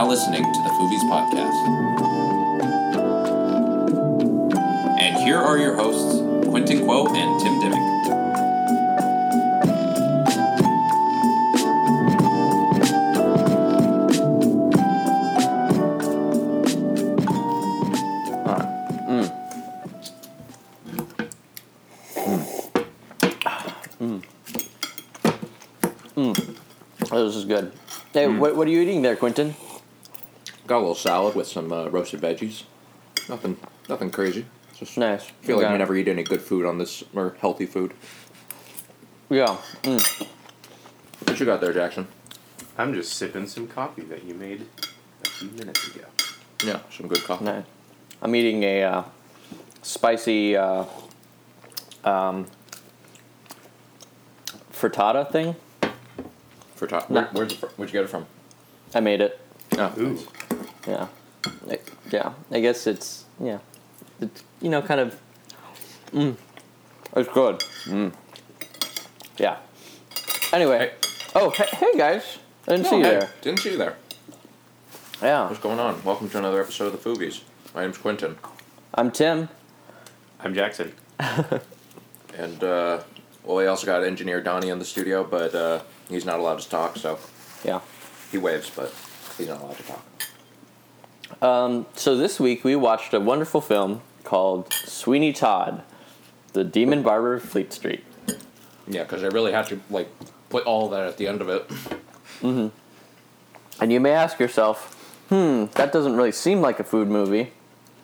[0.00, 1.58] now listening to the Foovies Podcast.
[4.98, 7.90] And here are your hosts, Quintin Quo and Tim Dimmick.
[27.12, 27.72] Oh, this is good.
[28.14, 29.54] Hey, what, what are you eating there, Quintin?
[30.70, 32.62] Got a little salad with some uh, roasted veggies.
[33.28, 33.56] Nothing,
[33.88, 34.46] nothing crazy.
[34.76, 35.24] Just Nice.
[35.42, 35.72] feel like Okay.
[35.72, 37.92] we never eat any good food on this or healthy food.
[39.28, 39.56] Yeah.
[39.82, 40.26] Mm.
[41.26, 42.06] What you got there, Jackson?
[42.78, 44.64] I'm just sipping some coffee that you made
[45.24, 46.04] a few minutes ago.
[46.64, 47.46] Yeah, some good coffee.
[47.46, 47.64] Nice.
[48.22, 49.02] I'm eating a uh,
[49.82, 50.84] spicy uh,
[52.04, 52.46] um,
[54.72, 55.56] frittata thing.
[56.78, 56.88] Frittata.
[56.90, 57.10] top.
[57.10, 58.24] Where, where's it fr- where'd you get it from?
[58.94, 59.40] I made it.
[59.76, 60.18] Oh, Ooh.
[60.86, 61.06] Yeah.
[61.68, 61.78] I-
[62.10, 62.32] yeah.
[62.50, 63.58] I guess it's yeah.
[64.20, 65.20] It's you know kind of.
[66.12, 66.36] Mm.
[67.16, 67.60] It's good.
[67.86, 68.12] Mm.
[69.38, 69.56] Yeah.
[70.52, 70.78] Anyway.
[70.78, 70.92] Hey.
[71.34, 72.38] Oh hey, hey guys!
[72.66, 73.30] I didn't see you hey, there.
[73.42, 73.96] Didn't see you there.
[75.22, 75.48] Yeah.
[75.48, 76.02] What's going on?
[76.04, 77.42] Welcome to another episode of the Foovies.
[77.74, 78.36] My name's Quintin,
[78.94, 79.48] I'm Tim.
[80.40, 80.92] I'm Jackson.
[81.20, 83.02] and uh,
[83.44, 86.68] well, we also got engineer Donnie in the studio, but uh, he's not allowed to
[86.68, 87.18] talk, so
[87.64, 87.80] Yeah.
[88.32, 88.92] he waves, but
[89.38, 90.04] he's not allowed to talk.
[91.42, 95.82] Um, so this week we watched a wonderful film called Sweeney Todd,
[96.52, 98.04] The Demon Barber of Fleet Street.
[98.86, 100.08] Yeah, because I really had to like
[100.48, 101.70] put all that at the end of it.
[103.80, 104.94] And you may ask yourself,
[105.30, 107.52] hmm, that doesn't really seem like a food movie,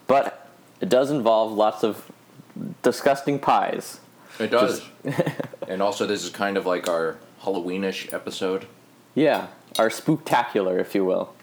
[0.07, 0.49] but
[0.81, 2.11] it does involve lots of
[2.83, 4.01] disgusting pies.
[4.39, 4.83] It does.
[5.69, 8.67] and also, this is kind of like our Halloweenish episode.
[9.15, 11.35] Yeah, our spooktacular, if you will.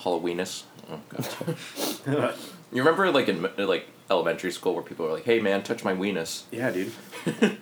[0.00, 0.64] Halloweenish.
[0.90, 1.00] Oh
[2.06, 2.34] god.
[2.72, 5.92] you remember like in like elementary school where people were like, "Hey man, touch my
[5.94, 6.92] weenus." Yeah, dude.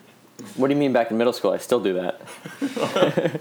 [0.57, 1.53] What do you mean back in middle school?
[1.53, 3.41] I still do that.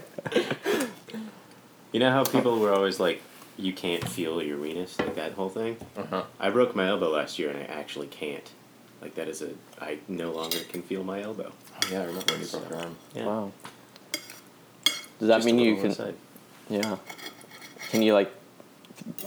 [1.92, 3.22] You know how people were always like,
[3.56, 5.76] you can't feel your weenus, like that whole thing?
[5.96, 6.24] Uh huh.
[6.40, 8.50] I broke my elbow last year and I actually can't.
[9.00, 9.50] Like, that is a.
[9.80, 11.52] I no longer can feel my elbow.
[11.52, 12.96] Oh, yeah, I remember when you broke your arm.
[13.14, 13.26] Yeah.
[13.26, 13.52] Wow.
[15.20, 15.92] Does that Just mean you can?
[15.92, 16.16] aside.
[16.68, 16.96] Yeah.
[17.90, 18.32] Can you like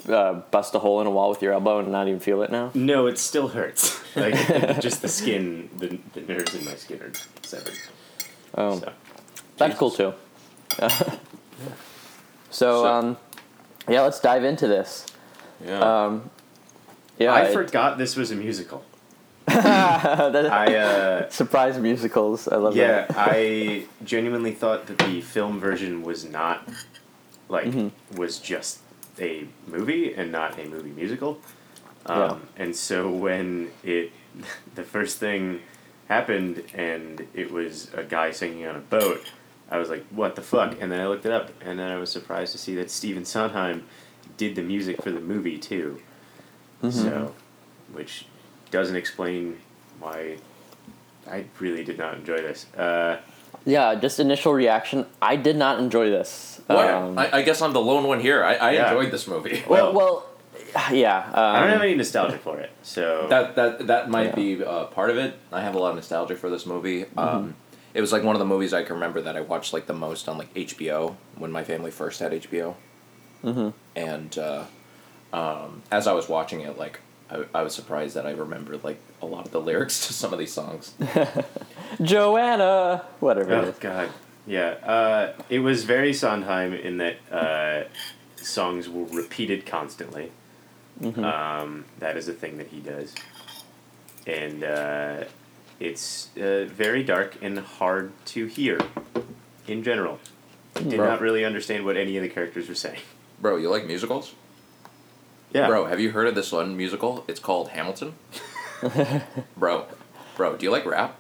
[0.09, 2.51] uh, bust a hole in a wall with your elbow and not even feel it
[2.51, 2.71] now?
[2.73, 4.01] No, it still hurts.
[4.17, 7.11] Like, just the skin, the, the nerves in my skin are
[7.43, 7.75] severed.
[8.55, 8.79] Oh.
[8.79, 8.91] So.
[9.57, 10.13] That's cool too.
[10.79, 10.89] so,
[12.49, 13.17] So- um,
[13.87, 15.05] yeah, let's dive into this.
[15.63, 15.79] Yeah.
[16.05, 16.29] Um,
[17.19, 18.83] yeah, I it- forgot this was a musical.
[19.47, 21.29] I, uh.
[21.29, 22.47] surprise musicals.
[22.47, 23.11] I love Yeah, that.
[23.15, 26.67] I genuinely thought that the film version was not
[27.49, 27.91] like Mhm.
[28.15, 28.79] was just
[29.21, 31.39] a movie and not a movie musical.
[32.05, 32.63] Um, Yeah.
[32.63, 34.11] And so when it
[34.75, 35.61] the first thing
[36.07, 39.31] happened and it was a guy singing on a boat,
[39.69, 41.97] I was like, "What the fuck?" And then I looked it up, and then I
[41.97, 43.83] was surprised to see that Stephen Sondheim
[44.37, 45.99] did the music for the movie too.
[46.81, 46.91] Mm-hmm.
[46.91, 47.33] So,
[47.91, 48.25] which
[48.71, 49.57] doesn't explain
[49.99, 50.37] why
[51.29, 52.71] I really did not enjoy this.
[52.73, 53.17] Uh,
[53.65, 55.05] Yeah, just initial reaction.
[55.21, 56.56] I did not enjoy this.
[56.67, 56.89] What?
[56.89, 58.43] Um, I, I guess I'm the lone one here.
[58.43, 58.91] I, I Yeah.
[58.91, 59.63] enjoyed this movie.
[59.67, 60.25] well, well-
[60.75, 61.19] well, yeah.
[61.27, 64.35] Um, I don't have any nostalgia for it, so That that that might Yeah.
[64.35, 65.35] be uh, part of it.
[65.51, 67.05] I have a lot of nostalgia for this movie.
[67.15, 67.55] Um,
[67.93, 69.93] it was like one of the movies I can remember that I watched like the
[69.93, 72.75] most on like HBO when my family first had HBO.
[73.43, 73.73] Mhm.
[73.95, 74.63] And uh,
[75.31, 76.99] um, as I was watching it, like
[77.31, 80.33] I, I was surprised that I remembered like a lot of the lyrics to some
[80.33, 80.93] of these songs.
[82.01, 83.77] Joanna, whatever it oh is.
[83.79, 84.09] god,
[84.47, 84.69] yeah.
[84.83, 87.83] Uh, it was very Sondheim in that uh,
[88.37, 90.31] songs were repeated constantly.
[91.01, 91.23] Mhm.
[91.23, 93.13] Um, that is a thing that he does,
[94.25, 95.25] and uh,
[95.79, 98.79] it's uh, very dark and hard to hear.
[99.67, 100.19] In general,
[100.73, 101.05] did Bro.
[101.07, 103.01] not really understand what any of the characters were saying.
[103.39, 104.33] Bro, you like musicals?
[105.53, 107.23] Yeah, Bro, have you heard of this one musical?
[107.27, 108.15] It's called Hamilton.
[109.57, 109.85] bro,
[110.35, 111.17] bro, do you like rap?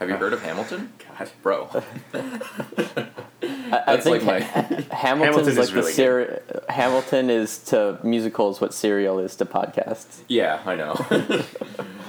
[0.00, 0.92] Have you heard of Hamilton?
[1.18, 1.30] God.
[1.42, 1.68] Bro,
[2.14, 6.38] I, I think like my- Hamilton's Hamilton is like the really seri-
[6.68, 10.20] Hamilton is to musicals what Serial is to podcasts.
[10.28, 10.94] yeah, I know.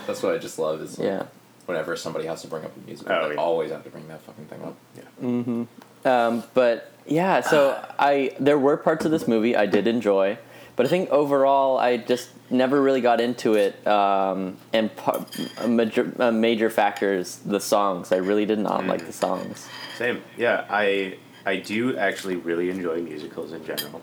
[0.07, 1.23] That's what I just love is like, Yeah.
[1.65, 3.41] whenever somebody has to bring up a musical, Oh, they yeah.
[3.41, 4.75] always have to bring that fucking thing up.
[4.95, 5.03] Yeah.
[5.21, 6.07] Mm-hmm.
[6.07, 10.37] Um, but yeah, so I there were parts of this movie I did enjoy,
[10.75, 13.85] but I think overall I just never really got into it.
[13.88, 15.25] Um, and par-
[15.57, 18.12] a major a major factor is the songs.
[18.12, 19.68] I really did not like the songs.
[19.97, 20.21] Same.
[20.38, 24.01] Yeah, I I do actually really enjoy musicals in general.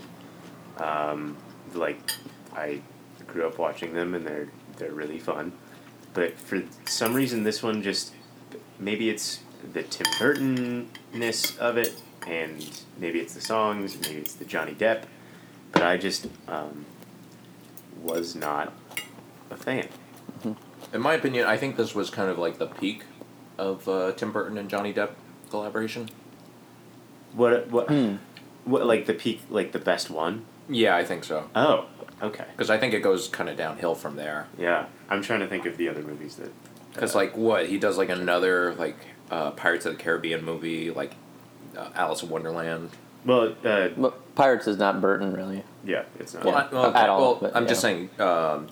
[0.79, 1.37] Um,
[1.75, 1.99] like
[2.55, 2.81] I
[3.27, 5.53] grew up watching them and they're they're really fun.
[6.15, 8.15] But for some reason this one just
[8.79, 9.41] maybe it's
[9.73, 14.75] the Tim Burton ness of it and maybe it's the songs, maybe it's the Johnny
[14.75, 15.05] Depp.
[15.79, 16.85] But I just um,
[18.03, 18.73] was not
[19.49, 19.89] a fan.
[20.93, 23.05] In my opinion, I think this was kind of like the peak
[23.59, 25.11] of uh, Tim Burton and Johnny Depp
[25.51, 26.09] collaboration.
[27.33, 28.17] What what Hmm.
[28.65, 30.45] what like the peak like the best one?
[30.69, 31.49] Yeah, I think so.
[31.55, 31.87] Oh,
[32.23, 32.47] okay.
[32.51, 34.49] Because I think it goes kind of downhill from there.
[34.59, 36.51] Yeah, I'm trying to think of the other movies that.
[36.93, 38.97] Because uh, like what he does like another like
[39.31, 41.13] uh, Pirates of the Caribbean movie like
[41.77, 42.91] uh, Alice in Wonderland.
[43.29, 45.63] Well, uh, But Pirates is not Burton, really.
[45.85, 46.45] yeah, it's not.
[46.45, 46.61] Well, Yeah.
[46.61, 47.89] I, well, At all, well, but, I'm just yeah.
[47.91, 48.67] saying um,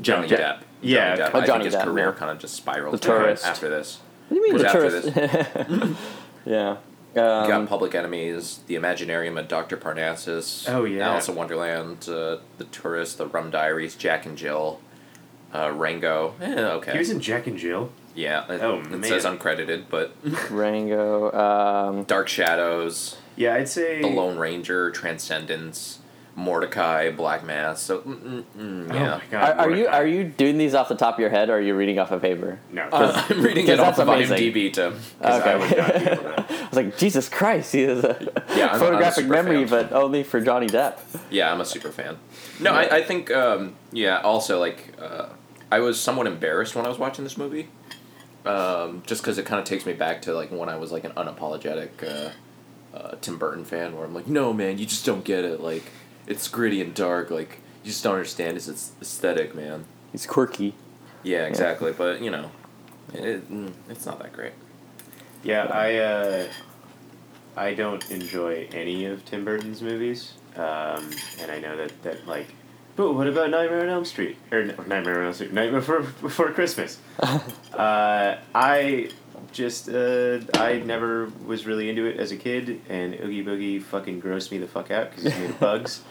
[0.00, 0.38] Johnny Johnny Depp.
[0.38, 0.60] Depp.
[0.80, 1.34] Yeah, Johnny Depp.
[1.34, 2.12] Oh, I Johnny think his Depp, career yeah.
[2.18, 3.44] kind of just spiraled The Tourist.
[3.46, 4.00] after this.
[4.28, 5.96] What do you mean Was the after tourist?
[6.46, 6.76] yeah.
[7.14, 9.76] You got Um, Public Enemies, The Imaginarium of Dr.
[9.76, 10.66] Parnassus.
[10.68, 11.10] Oh, yeah.
[11.10, 14.80] Alice in Wonderland, uh, The Tourist, The Rum Diaries, Jack and Jill,
[15.54, 16.34] uh, Rango.
[16.40, 16.92] Eh, okay.
[16.92, 17.90] He was in Jack and Jill.
[18.14, 19.02] yeah, it, Oh, it man.
[19.04, 20.12] says uncredited, but
[20.50, 21.30] Rango.
[21.32, 24.00] Um, Dark Shadows, Yeah, I'd say.
[24.02, 25.98] The Lone Ranger, Transcendence,
[26.36, 27.82] Mortdecai, Black Mass.
[27.82, 29.58] So, mm, mm, mm, Oh my god.
[29.58, 31.60] are, are you are you doing these off the top of your head, or are
[31.60, 32.58] you reading off a paper?
[32.70, 32.82] No.
[32.90, 34.38] Uh, I'm reading it off that's of amazing.
[34.38, 34.92] IMDb, Tim.
[35.20, 35.58] 'cause I okay.
[35.58, 35.76] would
[36.16, 38.78] not be I was like, Jesus Christ, he has a Yeah, I'm a- I'm a
[38.78, 39.88] photographic memory, fan.
[39.88, 40.98] but only for Johnny Depp.
[41.30, 42.16] Yeah, I'm a super fan.
[42.60, 45.26] No, I, I think, um, yeah, also, like, uh,
[45.70, 47.68] I was somewhat embarrassed when I was watching this movie.
[48.46, 51.04] Um, just because it kind of takes me back to, like, when I was, like,
[51.04, 52.30] an unapologetic uh,
[52.94, 55.60] uh, Tim Burton fan, where I'm like, no, man, you just don't get it.
[55.60, 55.84] Like,
[56.26, 57.30] it's gritty and dark.
[57.30, 59.84] Like, you just don't understand its its aesthetic, man.
[60.12, 60.74] He's quirky.
[61.22, 61.92] Yeah, exactly.
[61.92, 62.50] But, you know,
[63.14, 64.52] it, mm, it's not that great.
[65.42, 66.46] Yeah, I uh,
[67.56, 71.10] I don't enjoy any of Tim Burton's movies, um,
[71.40, 72.46] and I know that that like.
[72.94, 75.52] But what about Nightmare on Elm Street or, or Nightmare on Elm Street?
[75.52, 76.98] Nightmare Before, Before Christmas.
[77.20, 79.10] uh, I
[79.52, 84.20] just uh, I never was really into it as a kid, and Oogie Boogie fucking
[84.22, 86.02] grossed me the fuck out because it's made of bugs,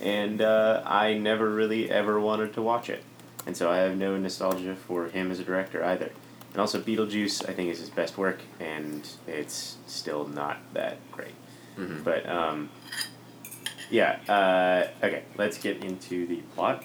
[0.00, 3.02] and uh, I never really ever wanted to watch it,
[3.46, 6.10] and so I have no nostalgia for him as a director either.
[6.52, 11.34] And also, Beetlejuice, I think, is his best work, and it's still not that great.
[11.78, 12.02] Mhm.
[12.02, 12.70] But, um,
[13.90, 16.82] yeah, uh, okay, let's get into the plot.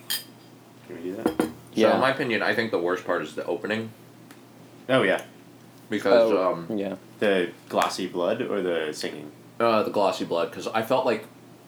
[0.88, 1.28] Can we do that?
[1.40, 1.94] So, Yeah.
[1.96, 3.92] in my opinion, I think the worst part is the opening.
[4.90, 5.22] Oh, yeah.
[5.92, 6.96] Because, Oh, um, yeah.
[7.20, 9.30] The glossy blood or the singing?
[9.60, 11.26] Uh, the glossy blood, because I felt like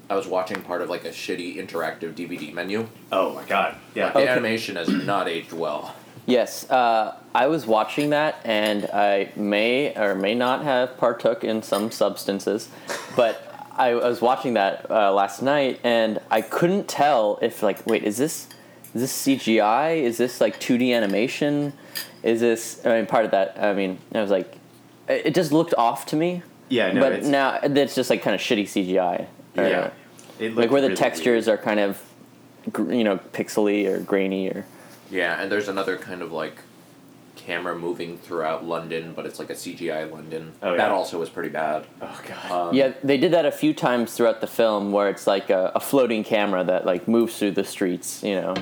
[0.10, 2.88] I was watching part of like a shitty interactive DVD menu.
[3.12, 3.76] Oh, my God.
[3.94, 4.06] Yeah.
[4.06, 4.30] Like, the Okay.
[4.32, 5.94] animation has not aged well.
[6.26, 11.62] Yes, uh, I was watching that, and I may or may not have partook in
[11.62, 12.70] some substances,
[13.18, 18.06] but I was watching that uh, last night, and I couldn't tell if like, wait,
[18.06, 18.48] is this
[18.94, 20.02] is this CGI?
[20.02, 21.74] Is this like two D animation?
[22.22, 22.86] Is this?
[22.86, 23.58] I mean, part of that.
[23.62, 24.54] I mean, I was like,
[25.08, 26.44] it it just looked off to me.
[26.70, 29.28] Yeah, no, but it's, now it's just like kind of shitty CGI.
[29.58, 29.92] or, yeah.
[30.40, 32.02] It like where the really textures are kind of,
[32.90, 34.66] you know, pixely or grainy or.
[35.12, 36.58] Yeah, and there's another kind of like
[37.36, 40.54] camera moving throughout London, but it's like a CGI London.
[40.64, 41.86] Oh, That also was pretty bad.
[42.02, 42.52] Oh, God.
[42.70, 45.72] Um, Yeah, they did that a few times throughout the film, where it's like a,
[45.76, 48.24] a floating camera that like moves through the streets.
[48.24, 48.56] You know,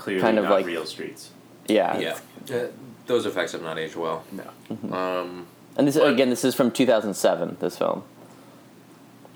[0.00, 1.30] Clearly kind of not like- real streets.
[1.68, 1.98] yeah.
[1.98, 2.18] yeah.
[2.56, 2.66] Uh,
[3.06, 4.24] those effects have not aged well.
[4.32, 4.96] No.
[4.96, 7.56] Um, And this But- again, this is from 2007.
[7.60, 8.02] This film.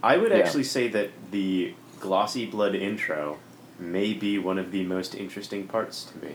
[0.03, 0.39] I would Yeah.
[0.39, 3.39] actually say that the glossy blood intro
[3.79, 6.33] may be one of the most interesting parts to me.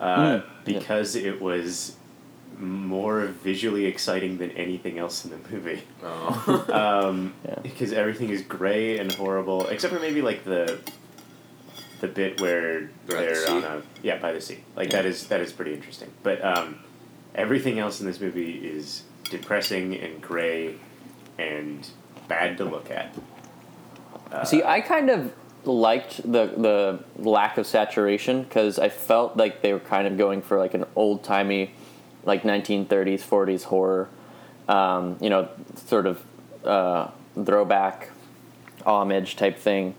[0.00, 0.74] Uh, Mm, yeah.
[0.80, 1.96] because it was
[2.58, 5.82] more visually exciting than anything else in the movie.
[6.04, 6.64] oh.
[6.72, 7.54] Um, Yeah.
[7.62, 10.78] Because everything is gray and horrible, except for maybe like the
[12.00, 14.58] the bit where They're they're, the on a yeah by the sea.
[14.76, 15.02] Like Yeah.
[15.02, 16.10] that is that is pretty interesting.
[16.22, 16.78] But um,
[17.34, 20.76] everything else in this movie is depressing and gray
[21.38, 21.86] and
[22.28, 23.14] bad to look at.
[24.32, 25.32] Uh, See, I kind of
[25.64, 30.42] liked the the lack of saturation because I felt like they were kind of going
[30.42, 31.72] for like an old timey,
[32.24, 34.08] like 1930s 40s horror,
[34.68, 35.48] um, you know,
[35.86, 36.22] sort of
[36.64, 37.08] uh,
[37.44, 38.10] throwback,
[38.86, 39.94] homage type thing.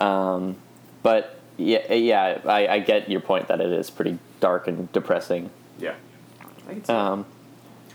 [0.00, 0.56] Um,
[1.02, 5.50] but yeah, yeah, I, I get your point that it is pretty dark and depressing.
[5.78, 5.94] yeah.
[6.68, 6.92] I can see.
[6.92, 7.26] Um,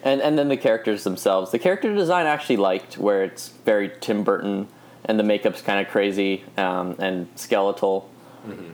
[0.03, 1.51] and and then the characters themselves.
[1.51, 4.67] The character design I actually liked, where it's very Tim Burton,
[5.05, 8.09] and the makeup's kind of crazy um, and skeletal.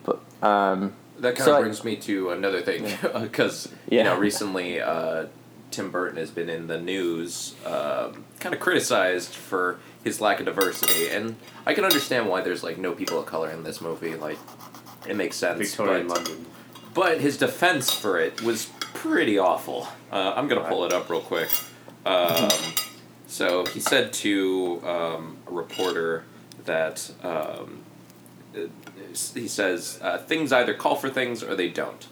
[0.05, 2.83] But um, That kind So of I- brings me to another thing,
[3.21, 3.97] because Yeah.
[3.97, 5.25] you know recently uh,
[5.71, 10.45] Tim Burton has been in the news, um kind of criticized for his lack of
[10.45, 14.15] diversity, and I can understand why there's like no people of color in this movie.
[14.15, 14.37] Like,
[15.07, 15.57] it makes sense.
[15.57, 16.45] Victorian but, London.
[16.93, 19.87] but his defense for it was pretty awful.
[20.11, 21.49] Uh, I'm gonna pull it up real quick.
[22.05, 22.49] Um,
[23.27, 26.23] so he said to um, a reporter
[26.65, 27.83] that um,
[29.13, 32.07] he says uh, things either call for things or they don't.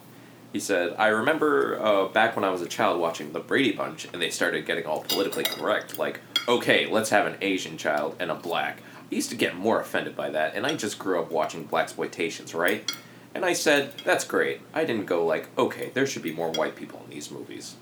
[0.52, 4.06] He said, I remember uh, back when I was a child watching The Brady Bunch
[4.12, 8.30] and they started getting all politically correct, like, okay, let's have an Asian child and
[8.30, 8.78] a black.
[9.10, 11.84] I used to get more offended by that, and I just grew up watching black
[11.84, 12.90] exploitations, right?
[13.34, 14.60] And I said, that's great.
[14.74, 17.76] I didn't go like, okay, there should be more white people in these movies.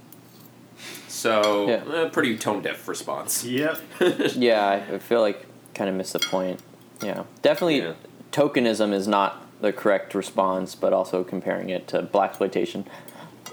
[1.09, 1.77] So, Yeah.
[1.85, 3.45] uh, pretty tone deaf response.
[3.45, 3.81] Yep.
[4.35, 6.61] yeah, I- I feel like kind of missed the point.
[7.03, 7.79] Yeah, definitely.
[7.81, 7.95] Yeah.
[8.33, 12.85] Tokenism is not the correct response, but also comparing it to black exploitation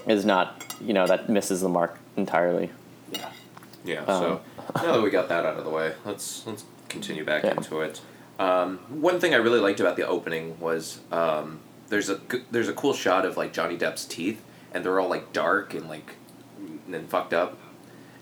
[0.06, 0.64] is not.
[0.80, 2.70] You know that misses the mark entirely.
[3.84, 4.00] Yeah.
[4.00, 4.40] Um, So
[4.76, 7.52] now that we got that out of the way, let's let's continue back Yeah.
[7.52, 8.00] into it.
[8.38, 12.20] Um, one thing I really liked about the opening was um, there's a
[12.50, 15.88] there's a cool shot of like Johnny Depp's teeth, and they're all like dark and
[15.88, 16.14] like
[16.92, 17.58] and fucked up,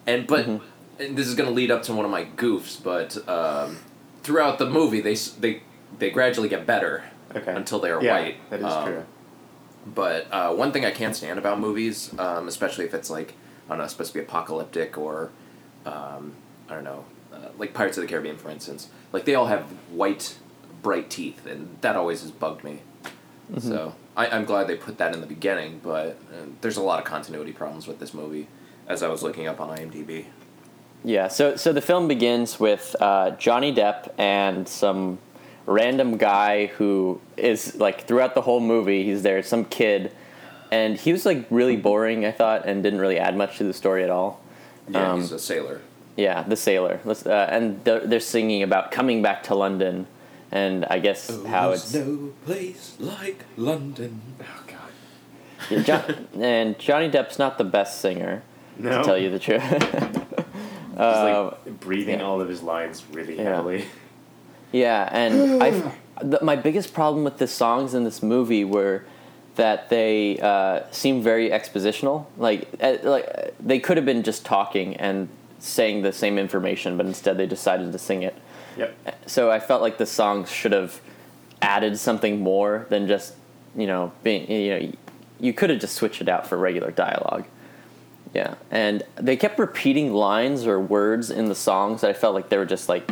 [0.07, 0.61] and but Mhm.
[0.99, 3.79] and this is gonna lead up to one of my goofs, but um,
[4.23, 5.62] throughout the movie they they
[5.99, 7.53] they gradually get better Okay.
[7.53, 8.50] until they are yeah, white.
[8.50, 9.03] That is Um, true.
[9.95, 13.35] But uh, one thing I can't stand about movies, um, especially if it's like
[13.67, 15.31] I don't know, supposed to be apocalyptic or
[15.87, 16.35] um,
[16.69, 18.88] I don't know, uh, like Pirates of the Caribbean, for instance.
[19.12, 20.37] Like they all have white,
[20.82, 22.80] bright teeth, and that always has bugged me.
[23.58, 27.00] So I, I'm glad they put that in the beginning, but uh, there's a lot
[27.00, 28.46] of continuity problems with this movie,
[28.87, 30.26] as I was looking up on IMDb.
[31.02, 35.18] Yeah, so so the film begins with uh, Johnny Depp and some
[35.66, 40.12] random guy who is like throughout the whole movie he's there, some kid,
[40.70, 43.72] and he was like really boring I thought and didn't really add much to the
[43.75, 44.40] story at all.
[44.88, 45.80] Yeah, Um, he's a sailor.
[46.17, 47.00] Yeah, the sailor.
[47.05, 50.07] Let's, uh, and they're, they're singing about coming back to London,
[50.52, 54.21] and I guess how it's no place like London.
[54.40, 55.71] Oh God.
[55.71, 58.43] Yeah, John, and Johnny Depp's not the best singer,
[58.79, 58.99] No.
[58.99, 59.62] to tell you the truth.
[60.90, 62.26] He's Uh, like breathing yeah.
[62.26, 63.45] all of his lines really Yeah.
[63.55, 63.85] heavily.
[64.73, 65.93] yeah, and I,
[66.43, 69.05] my biggest problem with the songs in this movie were
[69.57, 72.26] that they uh, seem very expositional.
[72.37, 75.29] Like, uh, like they could have been just talking and
[75.61, 78.37] saying the same information, but instead they decided to sing it.
[78.76, 79.26] Yep.
[79.26, 81.00] So I felt like the songs should have
[81.62, 83.35] added something more than just
[83.76, 84.93] you know being you know
[85.38, 87.45] you could have just switched it out for regular dialogue.
[88.35, 92.49] Yeah, and they kept repeating lines or words in the songs that I felt like
[92.49, 93.11] they were just like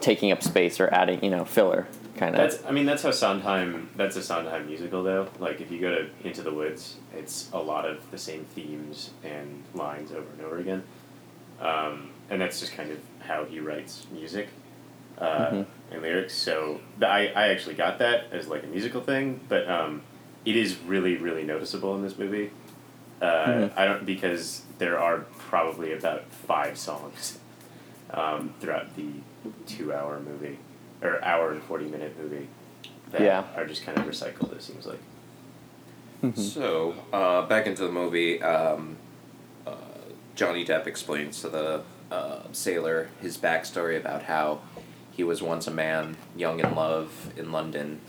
[0.00, 2.50] taking up space or adding you know filler kind of.
[2.50, 2.64] That's.
[2.66, 3.90] I mean, that's how Sondheim.
[3.96, 5.28] That's a Sondheim musical, though.
[5.38, 9.10] Like, if you go to Into the Woods, it's a lot of the same themes
[9.24, 10.82] and lines over and over again.
[11.62, 14.48] Um, and that's just kind of how he writes music
[15.18, 15.66] uh, Mhm.
[15.92, 16.34] and lyrics.
[16.34, 20.02] So th- I, I actually got that as like a musical thing, but um,
[20.44, 22.50] it is really really noticeable in this movie.
[23.20, 23.72] Uh, Mhm.
[23.76, 27.38] I don't because there are probably about five songs
[28.10, 29.06] um, throughout the
[29.66, 30.58] two-hour movie
[31.02, 32.48] or hour and forty-minute movie
[33.12, 33.44] that Yeah.
[33.56, 34.52] are just kind of recycled.
[34.54, 34.98] It seems like.
[36.24, 36.36] Mhm.
[36.38, 38.96] So, uh, back into the movie, um,
[40.34, 44.60] Johnny Depp explains to the uh, sailor his backstory about how
[45.10, 48.00] he was once a man, young in love in London,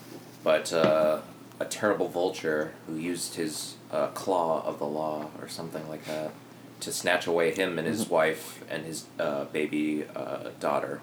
[0.43, 1.19] but uh,
[1.59, 6.31] a terrible vulture who used his uh, claw of the law or something like that
[6.79, 11.01] to snatch away him and his wife and his uh, baby uh, daughter.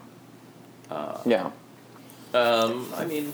[0.91, 1.51] Uh, yeah.
[2.35, 3.33] um, I mean,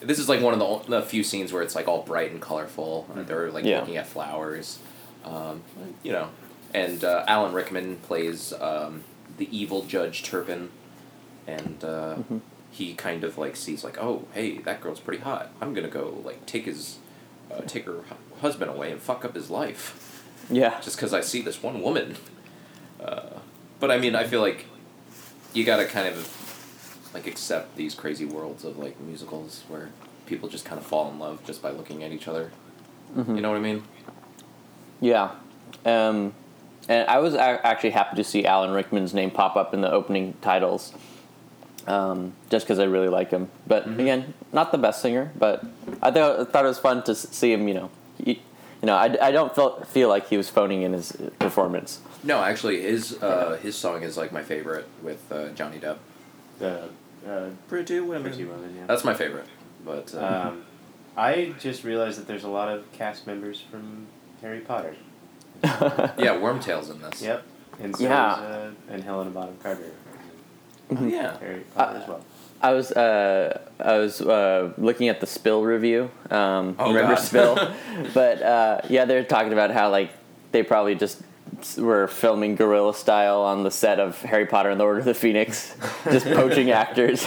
[0.00, 2.40] this is like one of the, the few scenes where it's like all bright and
[2.40, 3.06] colorful.
[3.14, 3.80] and They're like Yeah.
[3.80, 4.78] looking at flowers,
[5.24, 5.62] um,
[6.02, 6.28] you know.
[6.74, 9.02] And uh, Alan Rickman plays um,
[9.38, 10.70] the evil Judge Turpin,
[11.46, 12.40] and uh, Mhm.
[12.70, 15.50] he kind of like sees like, oh, hey, that girl's pretty hot.
[15.60, 16.98] I'm gonna go like take his,
[17.50, 20.78] uh, take her hu- husband away and fuck up his life Yeah.
[20.80, 22.16] just because I see this one woman.
[23.02, 23.38] Uh,
[23.80, 24.66] but I mean, I feel like
[25.54, 29.88] you gotta kind of like accept these crazy worlds of like musicals where
[30.26, 32.50] people just kind of fall in love just by looking at each other.
[33.16, 33.36] Mhm.
[33.36, 33.82] You know what I mean?
[35.00, 35.30] Yeah.
[35.86, 36.34] Um,
[36.88, 40.34] and I was actually happy to see Alan Rickman's name pop up in the opening
[40.40, 40.92] titles,
[41.86, 43.48] um, just because I really like him.
[43.66, 43.98] But Mhm.
[44.00, 45.64] again, not the best singer, but
[46.02, 47.68] I thought, I thought it was fun to see him.
[47.68, 47.90] You know,
[48.24, 48.42] he,
[48.82, 52.00] you know, I, I don't feel feel like he was phoning in his performance.
[52.24, 55.98] No, actually, his uh, his song is like my favorite with uh, Johnny Depp.
[56.58, 56.88] The
[57.28, 58.22] uh, Pretty women.
[58.32, 58.74] Pretty Woman.
[58.76, 58.86] Yeah.
[58.86, 59.46] That's my favorite.
[59.84, 60.64] But uh, Um,
[61.16, 64.06] I just realized that there's a lot of cast members from
[64.42, 64.94] Harry Potter.
[65.64, 67.22] yeah, Wormtail's in this.
[67.22, 67.42] Yep.
[67.80, 68.34] And so Yeah.
[68.34, 69.90] is, uh, and Helena Bonham Carter.
[70.90, 71.36] Oh, yeah.
[71.38, 72.24] Harry Potter Uh, as well.
[72.60, 76.10] I was uh, I was uh, looking at the Spill review.
[76.30, 77.22] Um, Oh, remember God.
[77.22, 77.54] Spill?
[78.14, 80.10] but uh, yeah, they're talking about how like
[80.50, 81.22] they probably just
[81.76, 85.14] were filming guerrilla style on the set of Harry Potter and the Order of the
[85.14, 85.76] Phoenix,
[86.10, 87.26] just poaching actors.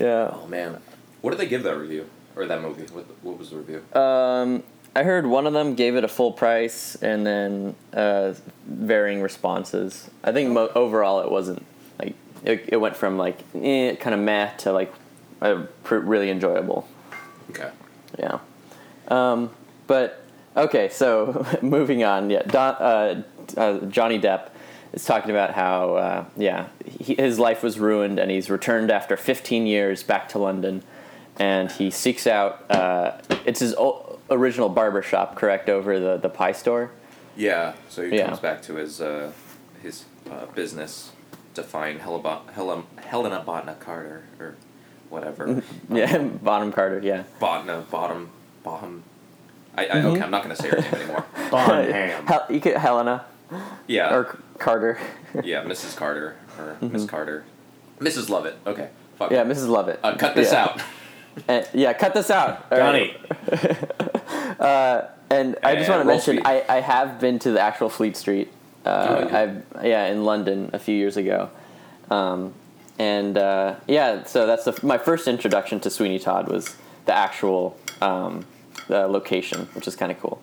[0.00, 0.30] yeah.
[0.32, 0.80] Oh man,
[1.20, 2.82] what did they give that review or that movie?
[2.92, 3.82] What what was the review?
[3.98, 4.62] Um,
[4.96, 8.32] I heard one of them gave it a full price, and then uh,
[8.66, 10.08] varying responses.
[10.24, 11.66] I think mo- overall it wasn't
[11.98, 14.94] like it, it went from like eh, kind of meh to like
[15.42, 16.88] uh, pr- really enjoyable.
[17.50, 17.70] Okay.
[18.18, 18.38] Yeah.
[19.08, 19.50] Um,
[19.86, 20.24] but
[20.56, 22.30] okay, so moving on.
[22.30, 23.22] Yeah, Don, uh,
[23.54, 24.48] uh, Johnny Depp
[24.94, 29.18] is talking about how uh, yeah he, his life was ruined and he's returned after
[29.18, 30.82] 15 years back to London,
[31.38, 36.28] and he seeks out uh, it's his o- original barber shop, correct over the the
[36.28, 36.90] pie store.
[37.36, 37.74] Yeah.
[37.88, 38.26] So he Yeah.
[38.26, 39.32] comes back to his uh,
[39.82, 41.12] his uh, business
[41.54, 44.54] to find Helena, Helena, Helena Botna Carter or
[45.10, 45.62] whatever.
[45.90, 47.00] Yeah, Bottom Carter.
[47.02, 47.24] Yeah.
[47.40, 48.30] Botna bottom
[48.62, 49.02] bottom.
[49.76, 50.06] I, I Mm-hmm.
[50.08, 50.22] okay.
[50.22, 51.24] I'm not gonna say her name anymore.
[51.50, 52.26] Bonham.
[52.26, 53.26] Hel- you could, Helena
[53.86, 54.14] Yeah.
[54.14, 54.98] or Carter.
[55.44, 55.62] yeah.
[55.64, 55.94] Mrs.
[55.96, 57.44] Carter or Miss Carter.
[58.00, 58.28] Mrs.
[58.30, 58.56] Lovett.
[58.66, 58.88] Okay.
[59.18, 59.30] Fuck.
[59.30, 59.34] Mm-hmm.
[59.48, 59.68] yeah, Mrs.
[59.68, 60.00] Lovett.
[60.02, 60.62] Uh, cut this Yeah.
[60.64, 60.82] out.
[61.48, 62.66] And- yeah, cut this out.
[62.72, 62.78] All
[64.58, 65.08] right.
[65.28, 66.40] And I just want to mention.
[66.46, 68.48] I, I have been to the actual Fleet Street.
[68.84, 71.50] Uh, Oh, I've yeah in London a few years ago,
[72.10, 72.54] um,
[73.00, 77.76] and uh, yeah, so that's the, my first introduction to Sweeney Todd was the actual
[78.00, 78.46] um,
[78.86, 80.40] the location, which is kind of cool.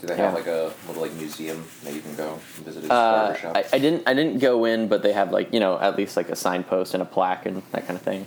[0.00, 3.34] Do they have like a little like museum that you can go and visit Uh.
[3.54, 6.16] I, I didn't I didn't go in, but they have like you know at least
[6.16, 8.26] like a signpost and a plaque and that kind of thing.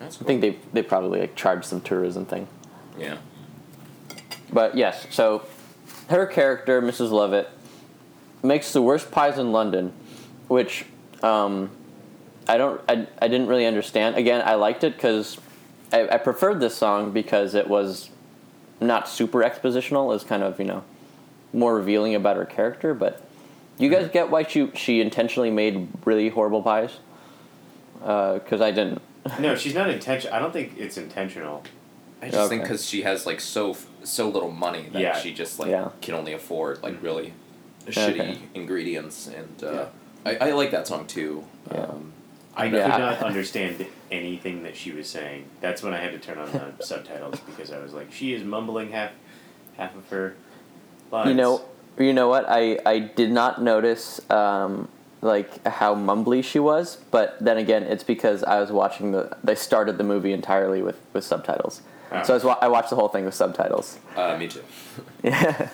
[0.00, 2.48] That's I think they they probably like charge some tourism thing.
[2.98, 3.18] Yeah.
[4.52, 5.44] But yes, so
[6.08, 7.10] her character, Mrs.
[7.10, 7.48] Lovett,
[8.42, 9.92] makes the worst pies in London,
[10.48, 10.84] which
[11.22, 11.70] um,
[12.48, 14.16] I don't, I, I didn't really understand.
[14.16, 15.38] Again, I liked it because
[15.92, 18.10] I, I preferred this song because it was
[18.80, 20.04] not super expositional.
[20.04, 20.84] It was kind of you know
[21.52, 22.94] more revealing about her character.
[22.94, 23.22] But
[23.78, 26.98] you guys get why she she intentionally made really horrible pies?
[27.98, 29.02] Because I didn't.
[29.40, 30.34] No, she's not intentional.
[30.34, 31.64] I don't think it's intentional.
[32.22, 35.18] I just think because she has like so so little money that Yeah.
[35.18, 35.90] she just like Yeah.
[36.00, 37.32] can only afford like really
[37.88, 37.92] Okay.
[38.12, 39.86] shitty ingredients and uh,
[40.24, 41.44] I, I like that song too.
[41.72, 41.80] Yeah.
[41.82, 42.12] Um,
[42.56, 42.84] I Yeah.
[42.90, 45.44] could not understand anything that she was saying.
[45.60, 48.42] That's when I had to turn on the subtitles because I was like, she is
[48.44, 49.10] mumbling half,
[49.76, 50.34] half of her
[51.12, 51.28] lines.
[51.28, 51.62] You know,
[51.98, 52.44] you know what?
[52.48, 54.88] I I did not notice um,
[55.26, 59.36] like how mumbly she was, but then again, it's because I was watching the.
[59.44, 62.22] They started the movie entirely with with subtitles, Ah.
[62.22, 63.98] so I was I watched the whole thing with subtitles.
[64.16, 64.62] uh, me too.
[65.22, 65.68] Yeah.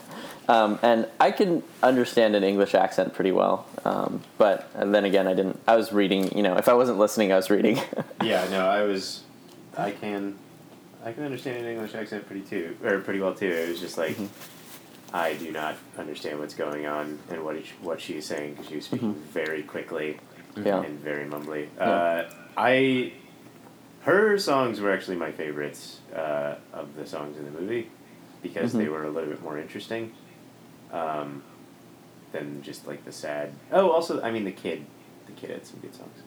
[0.48, 5.28] Um, and I can understand an English accent pretty well, um, but and then again,
[5.28, 5.60] I didn't.
[5.68, 6.36] I was reading.
[6.36, 7.78] You know, if I wasn't listening, I was reading.
[8.24, 9.22] Yeah, no, I was,
[9.76, 10.36] I can,
[11.04, 13.48] I can understand an English accent pretty too, or pretty well too.
[13.50, 14.16] It was just like,
[15.12, 18.76] I do not understand what's going on and what he, what she's saying because she
[18.76, 20.18] was speaking very quickly
[20.56, 20.82] Yeah.
[20.82, 21.68] and very mumbly.
[21.78, 22.24] Uh,
[22.56, 23.12] I,
[24.02, 27.88] her songs were actually my favorites uh, of the songs in the movie
[28.42, 28.90] because they Mhm.
[28.92, 30.12] were a little bit more interesting
[30.92, 31.42] um,
[32.32, 33.52] than just like the sad.
[33.70, 34.84] Oh, also, I mean, the kid,
[35.26, 36.18] the kid had some good songs.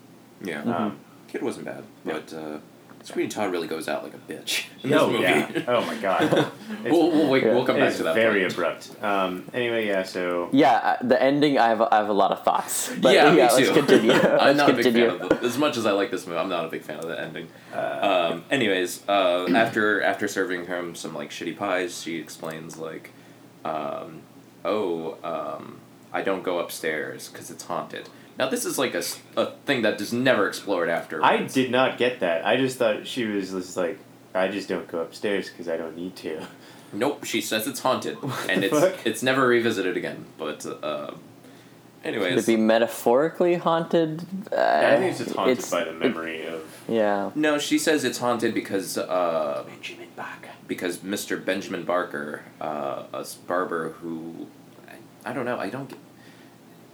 [0.41, 0.61] Yeah.
[0.63, 0.79] Mhm.
[0.79, 2.13] Um, Kid wasn't bad, Yeah.
[2.13, 2.59] but uh,
[3.05, 5.23] Sweeney Todd really goes out like a bitch in oh this movie.
[5.23, 5.63] yeah!
[5.67, 6.51] Oh my god!
[6.83, 7.53] we'll we'll, wait, Yeah.
[7.53, 8.15] we'll come back It's to that.
[8.15, 8.51] very point.
[8.53, 9.03] abrupt.
[9.03, 10.01] Um, anyway, yeah.
[10.03, 11.59] So yeah, uh, the ending.
[11.59, 12.91] I have I have a lot of thoughts.
[12.99, 13.73] But yeah, me let's too.
[13.73, 14.11] continue.
[14.13, 15.07] I'm let's not continue.
[15.07, 16.39] a big fan of the, as much as I like this movie.
[16.39, 17.47] I'm not a big fan of the ending.
[17.73, 23.11] uh, Um, anyways, uh, after after serving him some like shitty pies, she explains like,
[23.63, 24.21] um,
[24.65, 25.77] "Oh, um,
[26.11, 29.03] I don't go upstairs because it's haunted." Now this is like a,
[29.37, 31.23] a thing that that is never explored after.
[31.23, 32.45] I did not get that.
[32.45, 33.97] I just thought she was just like,
[34.33, 36.45] I just don't go upstairs because I don't need to.
[36.93, 38.17] Nope, she says it's haunted,
[38.49, 39.05] and it's fuck?
[39.05, 40.25] it's never revisited again.
[40.37, 41.15] But uh, Could
[42.03, 44.21] anyways, it be metaphorically haunted?
[44.51, 47.31] Uh, I think it's just haunted it's- by the it- memory of yeah.
[47.35, 50.49] no, she says it's haunted because uh, Benjamin Barker.
[50.67, 51.43] because Mr.
[51.43, 54.47] Benjamin Barker, uh, a s- barber who,
[54.87, 55.97] I, I don't know, I don't get.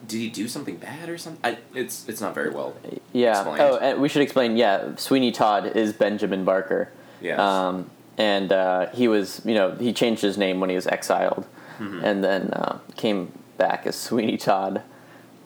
[0.07, 1.39] Did he do something bad or something?
[1.43, 2.75] I, it's it's not very well.
[3.13, 3.31] Yeah.
[3.41, 3.61] Explained.
[3.61, 4.57] Oh, and we should explain.
[4.57, 6.91] Yeah, Sweeney Todd is Benjamin Barker.
[7.21, 7.39] Yes.
[7.39, 11.45] Um, and uh, he was, you know, he changed his name when he was exiled,
[11.79, 12.03] Mm-hmm.
[12.05, 14.81] and then uh, came back as Sweeney Todd,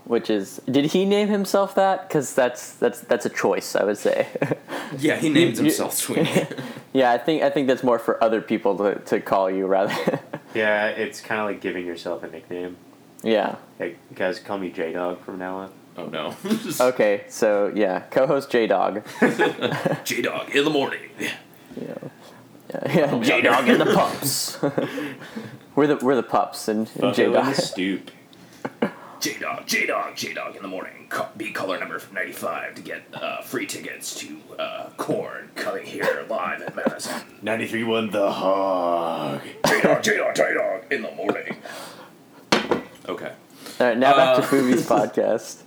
[0.05, 0.61] which is.
[0.69, 2.07] Did he name himself that?
[2.07, 4.27] Because that's that's that's a choice, I would say.
[4.99, 6.47] yeah, he named himself Sweeney.
[6.93, 10.19] yeah, I think I think that's more for other people to, to call you rather.
[10.53, 12.77] Yeah, it's kind of like giving yourself a nickname.
[13.25, 13.55] Yeah.
[13.79, 15.71] Hey, guys, call me J Dog from now on.
[15.97, 16.35] Oh no.
[16.79, 19.03] Okay, so yeah, co-host J Dog.
[20.05, 21.09] J Dog in the morning.
[21.19, 21.33] Yeah,
[21.75, 21.95] Yeah.
[22.93, 23.19] yeah.
[23.21, 24.61] J Dog and the pups.
[25.75, 27.55] we're the we're the pups and, and J Bucko in Dog.
[27.55, 28.11] the stoop.
[29.21, 31.07] J Dog, J Dog, J Dog in the morning.
[31.09, 36.25] Co- Be caller number 95 to get uh, free tickets to uh, Korn coming here
[36.29, 37.21] live at Madison.
[37.43, 39.41] 93.1 The Hog.
[39.65, 41.55] J Dog, J Dog, J Dog in the morning.
[43.07, 43.31] Okay.
[43.79, 45.61] All right, now back Uh, to Foovie's podcast.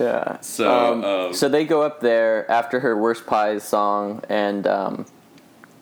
[0.00, 0.40] Yeah.
[0.40, 5.06] So, Um, um, so they go up there after her worst pies song, and um,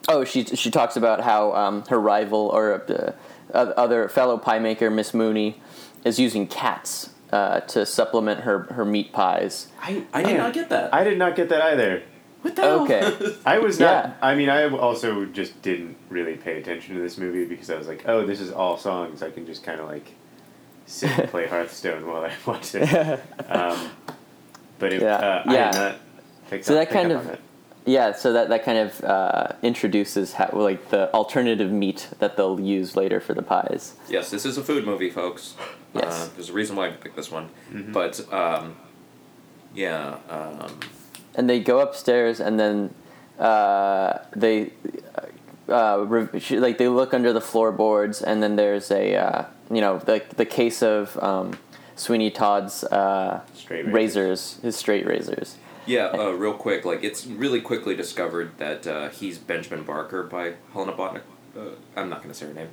[0.09, 3.13] oh, she she talks about how um, her rival or uh,
[3.57, 5.61] other fellow pie maker Miss Mooney
[6.05, 9.69] is using cats uh, to supplement her her meat pies.
[9.83, 10.37] I, I did Yeah.
[10.39, 10.93] not get that.
[10.95, 12.03] I did not get that either.
[12.43, 12.83] what the hell?
[12.85, 13.37] Okay.
[13.47, 14.05] I was not.
[14.05, 14.13] Yeah.
[14.21, 17.89] I mean, I also just didn't really pay attention to this movie because I was
[17.89, 19.23] like, oh, this is all songs.
[19.23, 20.13] I can just kind of like
[20.87, 23.21] sit and play Hearthstone while I watch it.
[23.49, 23.91] Um,
[24.79, 25.15] but it, Yeah.
[25.17, 25.71] uh, I Yeah.
[25.71, 25.97] did not
[26.51, 27.41] pick So up, that pick kind up of- on it.
[27.87, 32.59] Yeah, so that, that kind of uh, introduces how, like the alternative meat that they'll
[32.59, 33.93] use later for the pies.
[34.09, 35.55] Yes, this is a food movie, folks.
[35.95, 36.05] Yes.
[36.07, 37.51] Uh, there's a reason why I picked this one.
[37.71, 37.93] Mm-hmm.
[37.93, 38.77] But, um,
[39.75, 40.17] yeah.
[40.31, 40.81] Um,
[41.35, 42.95] and they go upstairs and then
[43.39, 44.71] uh, they
[45.69, 49.81] uh, re- she, like they look under the floorboards and then there's a uh, you
[49.81, 51.59] know the the case of um,
[51.97, 55.57] Sweeney Todd's uh, Straight razors, his straight razors.
[55.87, 60.55] yeah, uh, real quick, like, it's really quickly discovered that uh, he's Benjamin Barker by
[60.73, 61.23] Helena Bonham.
[61.57, 61.61] Uh,
[61.97, 62.69] I'm not going to say her name.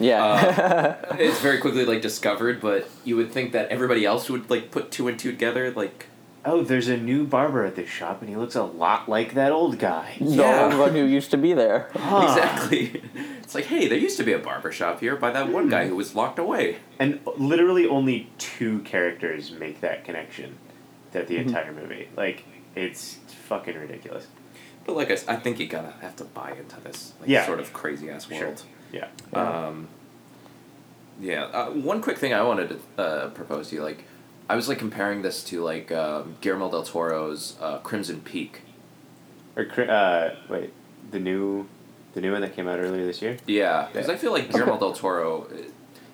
[0.00, 4.70] Yeah, It's very quickly, like, discovered, but you would think that everybody else would, like,
[4.72, 6.06] put two and two together, like,
[6.46, 9.50] Oh, there's a new barber at this shop, and he looks a lot like that
[9.50, 10.14] old guy.
[10.20, 10.64] the Yeah.
[10.66, 11.88] old one who used to be there.
[11.94, 12.26] Huh.
[12.28, 13.02] exactly.
[13.42, 15.86] It's like, hey, there used to be a barber shop here by that one guy
[15.88, 16.78] who was locked away.
[16.98, 20.56] And literally only two characters make that connection
[21.12, 21.34] that Mm-hmm.
[21.34, 22.08] the entire movie.
[22.16, 24.26] Like, it's fucking ridiculous.
[24.84, 27.46] But like I think you gotta have to buy into this like, Yeah.
[27.46, 28.38] sort of crazy ass Sure.
[28.48, 28.62] world.
[28.92, 29.06] Yeah.
[29.32, 29.88] Um,
[31.20, 31.44] yeah.
[31.44, 34.04] Uh, one quick thing I wanted to uh, propose to you, like,
[34.48, 38.62] I was like comparing this to like um, Guillermo del Toro's uh, Crimson Peak.
[39.56, 40.72] Or, cri- uh, wait,
[41.10, 41.66] the new,
[42.12, 43.36] the new one that came out earlier this year?
[43.46, 44.14] Yeah, because Yeah.
[44.14, 45.56] I feel like Guillermo del Toro uh,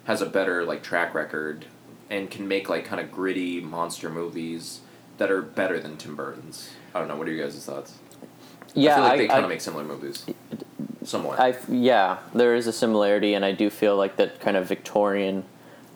[0.05, 1.65] has a better like track record
[2.09, 4.81] and can make like kind of gritty monster movies
[5.19, 6.71] that are better than Tim Burton's.
[6.95, 7.17] I don't know.
[7.17, 7.99] What are you guys' thoughts?
[8.75, 10.27] Yeah, I feel like I, they kind of make similar movies.
[11.05, 11.41] Somewhat.
[11.41, 15.45] I yeah, there is a similarity, and I do feel like that kind of Victorian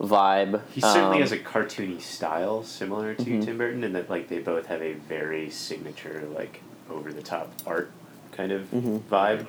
[0.00, 0.61] vibe.
[0.72, 3.44] He certainly um, has a cartoony style similar to Mhm.
[3.44, 7.52] Tim Burton, and that like they both have a very signature like over the top
[7.66, 7.90] art
[8.33, 9.00] kind of Mhm.
[9.11, 9.46] vibe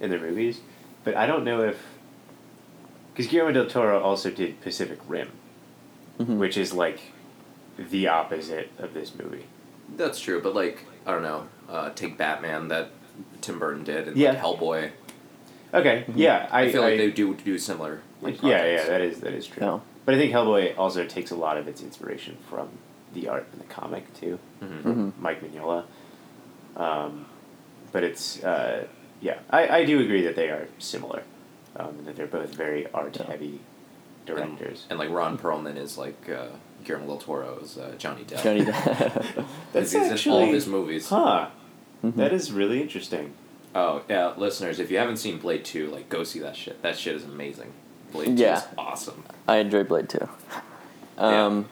[0.00, 0.60] in their movies.
[1.04, 1.82] But I don't know if
[3.12, 5.30] because Guillermo del Toro also did Pacific Rim,
[6.18, 6.36] mhm.
[6.36, 7.00] which is like
[7.78, 9.44] the opposite of this movie.
[9.96, 12.90] That's true, but like I don't know, uh, take Batman that
[13.40, 14.30] Tim Burton did and Yeah.
[14.32, 14.90] like Hellboy.
[15.74, 18.00] Okay, yeah, I, I, feel like I- they do do similar.
[18.26, 19.64] Like, yeah, yeah, that is that is true.
[19.66, 19.82] No.
[20.04, 22.68] But I think Hellboy also takes a lot of its inspiration from
[23.14, 24.82] the art in the comic too, Mhm.
[24.82, 25.84] from Mike Mignola.
[26.76, 27.26] Um,
[27.92, 28.86] but it's uh,
[29.20, 31.22] yeah, I, I do agree that they are similar,
[31.76, 33.60] um, that they're both very art heavy
[34.26, 34.86] directors.
[34.90, 36.48] And like Ron Perlman is like uh,
[36.84, 38.42] Guillermo del Toro's uh, Johnny Depp.
[38.42, 39.46] Johnny Depp.
[39.72, 41.08] That's he's in all of his movies.
[41.08, 41.48] huh.
[42.04, 42.18] Mm-hmm.
[42.20, 43.32] That is really interesting.
[43.74, 46.80] Oh yeah, listeners, if you haven't seen Blade Two, like go see that shit.
[46.82, 47.72] That shit is amazing.
[48.12, 48.62] Blade Yeah.
[48.78, 49.22] Awesome.
[49.48, 50.28] I enjoy Blade too.
[51.18, 51.46] Yeah.
[51.46, 51.68] Um,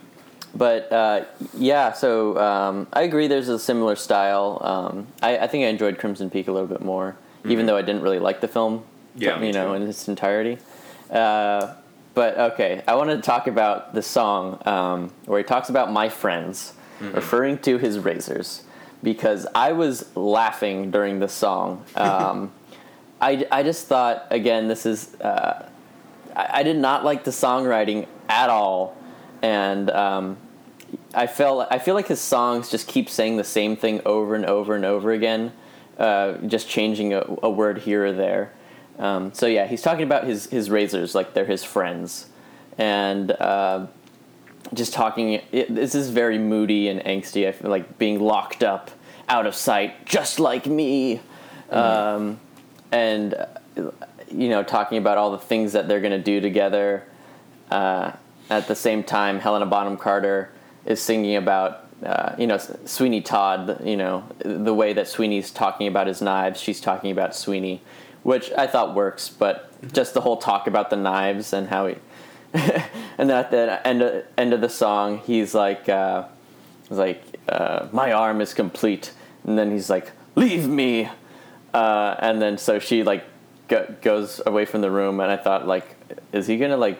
[0.56, 1.24] But uh,
[1.58, 3.26] yeah, so um, I agree.
[3.26, 4.60] There's a similar style.
[4.62, 7.66] Um, I, I think I enjoyed Crimson Peak a little bit more, even Mhm.
[7.66, 8.84] though I didn't really like the film.
[9.16, 9.74] Yeah, you know, too.
[9.74, 10.58] in its entirety.
[11.10, 11.74] Uh,
[12.14, 16.08] but okay, I wanted to talk about the song um, where he talks about my
[16.08, 17.14] friends, Mm-hmm.
[17.16, 18.62] referring to his razors,
[19.02, 21.82] because I was laughing during the song.
[21.96, 22.52] Um,
[23.20, 25.66] I, I just thought again, this is uh,
[26.34, 28.96] I, I did not like the songwriting at all,
[29.42, 30.36] and um,
[31.14, 34.44] I felt I feel like his songs just keep saying the same thing over and
[34.46, 35.52] over and over again,
[35.98, 38.52] uh, just changing a, a word here or there.
[38.98, 42.26] Um, so yeah, he's talking about his his razors like they're his friends,
[42.78, 43.86] and uh,
[44.72, 45.40] just talking.
[45.52, 47.48] It, this is very moody and angsty.
[47.48, 48.90] I feel like being locked up,
[49.28, 51.20] out of sight, just like me,
[51.70, 52.38] um,
[52.92, 53.46] and uh,
[54.36, 57.04] you know talking about all the things that they're gonna do together.
[57.70, 58.12] Uh,
[58.50, 60.50] at the same time, Helena Bonham Carter
[60.84, 63.80] is singing about uh, you know Sweeney Todd.
[63.84, 67.80] You know the way that Sweeney's talking about his knives, she's talking about Sweeney,
[68.22, 69.28] which I thought works.
[69.28, 71.96] But just the whole talk about the knives and how he,
[72.52, 75.88] and then at the end of, end of the song, he's like.
[75.88, 76.24] Uh,
[76.88, 79.12] He's like, uh, "My arm is complete,"
[79.46, 81.08] and then he's like, "Leave me,"
[81.72, 83.24] uh, and then so she like
[83.68, 85.96] go- goes away from the room, and I thought like,
[86.32, 86.98] is he gonna like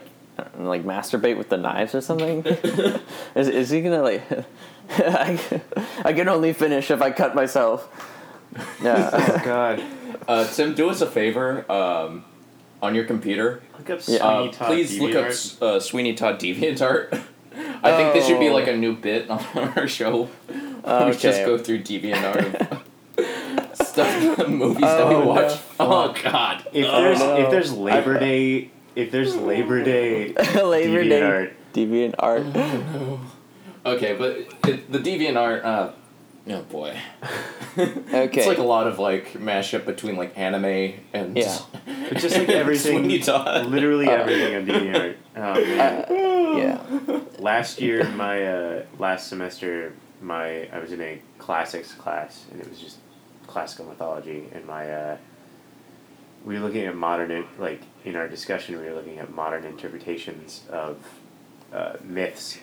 [0.59, 2.45] like masturbate with the knives or something?
[3.35, 4.23] is is he gonna like?
[4.91, 5.61] I,
[6.05, 7.89] I can only finish if I cut myself.
[8.83, 9.11] Yeah.
[9.13, 9.83] Oh God.
[10.29, 11.65] Uh, Tim, do us a favor.
[11.71, 12.25] Um,
[12.81, 14.19] on your computer, Look up Yeah.
[14.19, 17.21] Sweeney uh, Todd please look up uh, Sweeney Todd DeviantArt.
[17.83, 18.53] I think this should be Oh.
[18.55, 20.29] like a new bit on our show.
[20.85, 21.11] Okay.
[21.11, 22.85] We just go through DeviantArt of
[23.75, 25.27] stuff, movies that Oh, we no.
[25.27, 25.61] watch.
[25.81, 26.67] Oh God!
[26.73, 27.37] If Oh, there's no.
[27.39, 32.45] if there's Labor Day if there's Labor Day Labor Day DeviantArt, deviant art.
[32.55, 33.21] No.
[33.87, 35.65] Okay, but it, the DeviantArt.
[35.65, 35.91] Uh,
[36.51, 36.97] oh boy.
[37.77, 38.39] Okay.
[38.39, 41.59] It's like a lot of like mashup between like anime and Yeah.
[42.09, 43.67] But just like everything, Sweeney Todd.
[43.67, 45.17] literally Uh, everything on DeviantArt.
[45.37, 46.05] Oh man.
[47.09, 47.21] yeah.
[47.41, 52.71] last year, my uh, last semester, my I was in a classics class, and it
[52.71, 52.99] was just
[53.47, 55.17] classical mythology, and my uh,
[56.45, 60.63] we were looking at modern like in our discussion, we were looking at modern interpretations
[60.71, 60.99] of
[61.73, 62.59] uh, myths.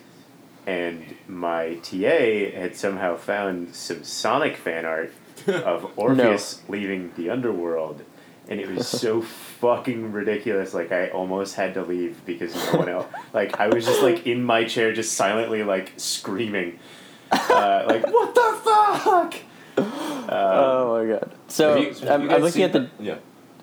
[0.68, 5.12] And my TA had somehow found some Sonic fan art
[5.48, 8.04] of Orpheus leaving the underworld,
[8.48, 9.22] and it was so
[9.60, 10.76] fucking ridiculous.
[10.76, 13.08] Like I almost had to leave because no one else.
[13.34, 16.78] Like I was just like in my chair, just silently like screaming,
[17.32, 19.36] uh, like what the fuck.
[19.78, 21.32] Oh my god.
[21.48, 23.16] So you- I'm, I'm looking at seen the Yeah.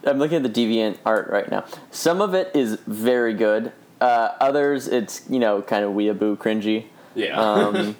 [0.04, 1.64] I'm looking at the deviant art right now.
[1.90, 3.72] Some of it is very good.
[4.00, 6.84] Uh, others, it's you know kind of weeaboo cringy.
[7.14, 7.38] Yeah.
[7.40, 7.96] Um,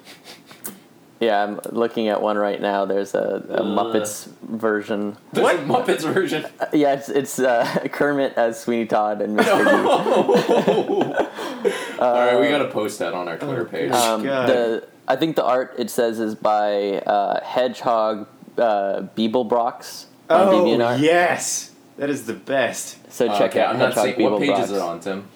[1.19, 2.85] yeah, I'm looking at one right now.
[2.85, 5.17] There's a, a Muppets version.
[5.33, 6.45] There's a Muppets version.
[6.59, 9.57] Uh, yeah, it's it's uh, Kermit as Sweeney Todd and Mr.
[10.87, 11.99] Goose.
[11.99, 13.91] All right, we gotta post that on our Twitter page.
[13.91, 14.47] Um, God.
[14.47, 20.51] the I think the art it says is by uh, Hedgehog uh, Beeblebrox on oh
[20.63, 21.01] DeviantArt.
[21.01, 23.11] yes, that is the best.
[23.11, 24.63] So check okay, out I'm not Hedgehog seeing what page Beeblebrox.
[24.63, 25.27] is it on, Tim.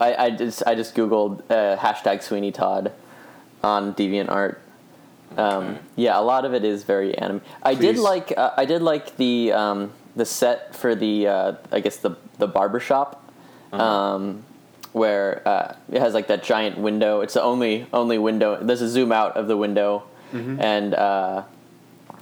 [0.00, 2.92] I, I just I just googled uh, hashtag Sweeney Todd
[3.62, 4.56] on DeviantArt.
[5.36, 5.78] Um, Okay.
[5.96, 7.40] Yeah, a lot of it is very anime.
[7.62, 11.80] I did like uh, I did like the um, the set for the uh, I
[11.80, 13.18] guess the the barbershop.
[13.72, 13.82] Uh-huh.
[13.82, 14.44] Um,
[14.92, 17.20] where uh, it has like that giant window.
[17.20, 18.62] It's the only only window.
[18.62, 20.60] There's a zoom out of the window, Mm-hmm.
[20.62, 21.42] and uh,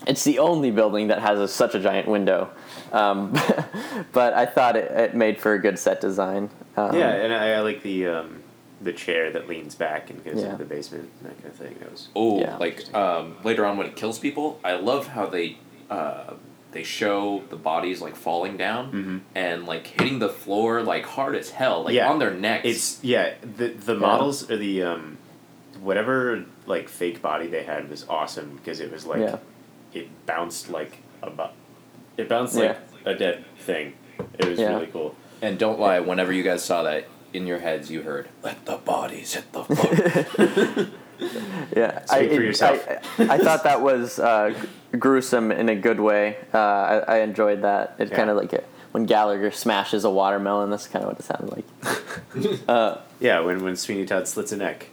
[0.07, 2.51] it's the only building that has a, such a giant window.
[2.93, 3.33] Um,
[4.13, 6.51] but I thought it, it made for a good set design.
[6.77, 8.43] Um, Yeah, and I, I like the um,
[8.81, 10.47] the chair that leans back and goes Yeah.
[10.47, 11.77] into the basement and that kind of thing.
[11.81, 12.57] That was Oh, Yeah.
[12.57, 15.59] like um, later on when it kills people, I love how they
[15.91, 16.33] uh,
[16.73, 19.21] they show the bodies like falling down Mhm.
[19.35, 22.09] and like hitting the floor like hard as hell, like Yeah.
[22.11, 22.65] on their necks.
[22.67, 23.35] It's yeah.
[23.43, 25.19] The the models or the um,
[25.81, 29.37] whatever like fake body they had was awesome because it was like Yeah.
[29.95, 31.55] it bounced like a bu-
[32.17, 32.63] it bounced Yeah.
[32.63, 33.95] like a dead thing.
[34.39, 34.75] It was Yeah.
[34.75, 35.15] really cool.
[35.43, 38.77] and don't lie, whenever you guys saw that in your heads, you heard "Let the
[38.77, 40.87] bodies hit the floor."
[41.77, 42.87] Yeah, Speak I, for yourself.
[43.19, 44.55] I, I thought that was uh,
[44.99, 46.37] gruesome in a good way.
[46.53, 47.97] Uh, I, I enjoyed that.
[47.99, 48.17] It Yeah.
[48.17, 50.71] kind of like it, when Gallagher smashes a watermelon.
[50.71, 52.69] That's kind of what it sounded like.
[52.69, 54.87] uh, Yeah, when when Sweeney Todd slits a neck.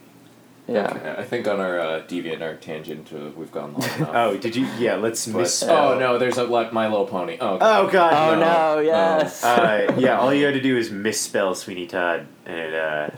[0.68, 0.92] yeah.
[0.94, 4.10] Okay, I think on our uh, DeviantArt tangent, uh, we've gone long enough.
[4.12, 4.66] Oh, did you?
[4.78, 5.92] Yeah, let's But- misspell.
[5.94, 7.38] oh no, there's a like My Little Pony.
[7.40, 7.64] Oh, okay.
[7.64, 8.12] Oh God.
[8.12, 8.74] Oh no.
[8.76, 8.80] no!
[8.80, 9.42] Yes.
[9.42, 13.08] Uh, yeah, all you had to do is misspell Sweeney Todd, and uh,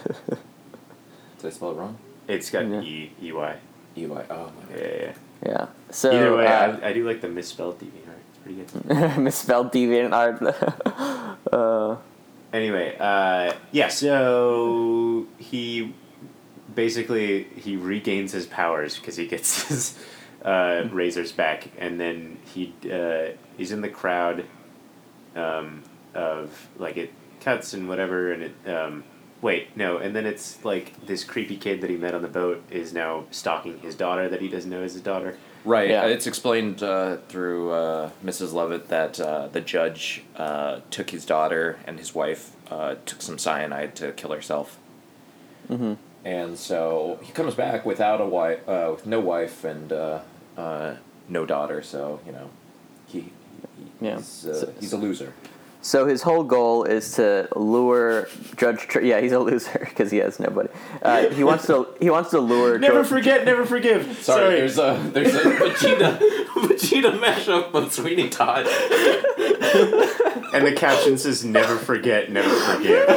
[1.39, 1.99] did I spell it wrong?
[2.31, 2.81] It's got Yeah.
[2.83, 3.57] E E Y.
[3.97, 4.25] E Y.
[4.31, 5.13] Oh my Yeah, yeah, yeah.
[5.47, 5.67] yeah.
[5.91, 8.21] So Either way, uh, I, I do like the misspelled DeviantArt.
[8.29, 9.19] It's pretty good.
[9.19, 10.41] misspelled deviant art.
[11.53, 11.97] uh,
[12.53, 13.89] Anyway, uh, yeah.
[13.89, 15.95] So he
[16.75, 19.99] basically he regains his powers because he gets his
[20.45, 24.45] uh, razors back, and then he uh, he's in the crowd
[25.37, 25.83] um,
[26.15, 28.69] of like it cuts and whatever, and it.
[28.69, 29.05] Um,
[29.43, 32.63] Wait, no, and then it's like this creepy kid that he met on the boat
[32.71, 35.39] is now stalking his daughter that he doesn't know is his daughter.
[35.65, 35.89] Right.
[35.91, 36.07] Yeah.
[36.07, 38.53] It's explained uh, through uh, Mrs.
[38.53, 43.39] Lovett that uh, the judge uh, took his daughter and his wife uh, took some
[43.39, 44.79] cyanide to kill herself,
[45.69, 45.97] mhm.
[46.25, 50.21] and so he comes back without a wife, uh, with no wife and uh,
[50.57, 50.95] uh,
[51.29, 51.83] no daughter.
[51.83, 52.51] So you know,
[53.07, 53.31] he, he
[54.01, 54.17] Yeah.
[54.17, 55.33] uh, So- he's a loser.
[55.83, 58.81] So his whole goal is to lure Judge.
[58.81, 60.69] Tr- yeah, he's a loser because he has nobody.
[61.01, 61.89] Uh, he wants to.
[62.01, 62.79] He wants to lure.
[62.79, 64.19] Never George- forget, never forgive.
[64.23, 66.19] Sorry, there's a there's a Vegeta
[66.55, 68.67] Vegeta mashup of Sweeney Todd.
[70.53, 73.09] And the caption says, "Never forget, never forgive."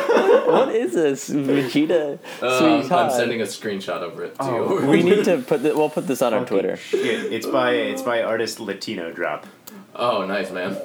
[0.46, 3.12] what is this Vegeta Sweet I'm Todd?
[3.12, 4.86] sending a screenshot over it to Oh, you.
[4.88, 6.78] we need to put the, we'll put this on our Twitter.
[6.78, 9.48] Shit, it's by it's by artist Latino Drop.
[9.96, 10.78] oh, nice man.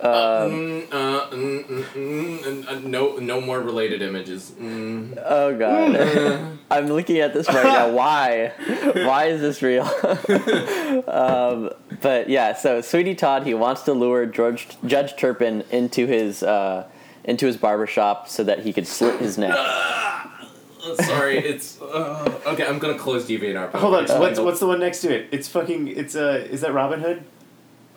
[0.00, 4.52] Uh, Mm, uh, mm, mm, mm, mm, uh, no, no more related images.
[4.52, 5.20] Mm.
[5.24, 7.90] oh god, I'm looking at this right now.
[7.90, 8.52] Why?
[8.94, 9.82] Why is this real?
[11.08, 16.44] um, but yeah, so Sweeney Todd he wants to lure George Judge Turpin into his
[16.44, 16.86] uh,
[17.24, 19.54] into his barbershop so that he could slit his neck.
[19.56, 22.64] Uh, Sorry, it's uh, okay.
[22.64, 23.72] I'm gonna close DeviantArt.
[23.72, 25.28] Hold on, what's what's the one next to it?
[25.32, 25.88] It's fucking.
[25.88, 27.24] It's uh, is that Robin Hood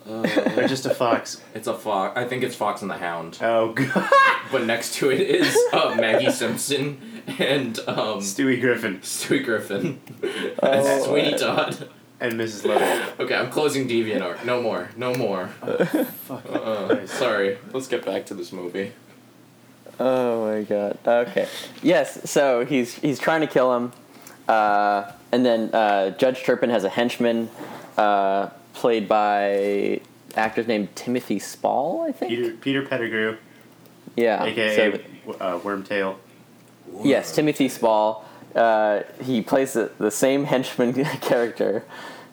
[0.09, 1.41] or Uh, just a fox?
[1.53, 2.17] it's a fox.
[2.17, 3.37] I think it's Fox and the Hound.
[3.41, 4.09] Oh god,
[4.51, 6.99] But next to it is uh, Maggie Simpson
[7.39, 9.99] and um, Stewie Griffin Stewie Griffin,
[10.61, 11.89] Oh, Sweeney Todd.
[12.19, 12.65] and Mrs.
[12.65, 13.19] Lovett.
[13.19, 14.43] Okay, I'm closing DeviantArt.
[14.45, 14.89] No more.
[14.95, 15.47] No more.
[15.47, 16.45] Fuck.
[16.51, 17.57] Uh, sorry.
[17.73, 18.91] Let's get back to this movie.
[19.99, 20.97] Oh my god.
[21.05, 21.47] Okay.
[21.83, 22.29] Yes.
[22.29, 23.91] So he's he's trying to kill him,
[24.47, 27.49] uh, and then uh, Judge Turpin has a henchman,
[27.97, 30.01] uh, played by
[30.35, 32.29] actor's named Timothy Spall, I think.
[32.31, 33.37] Peter Peter Pettigrew,
[34.15, 34.43] yeah.
[34.43, 34.75] aka
[35.25, 36.15] so- uh, Wormtail.
[37.03, 38.25] yes, Timothy Spall.
[38.55, 41.83] Uh, he plays the, the same henchman character.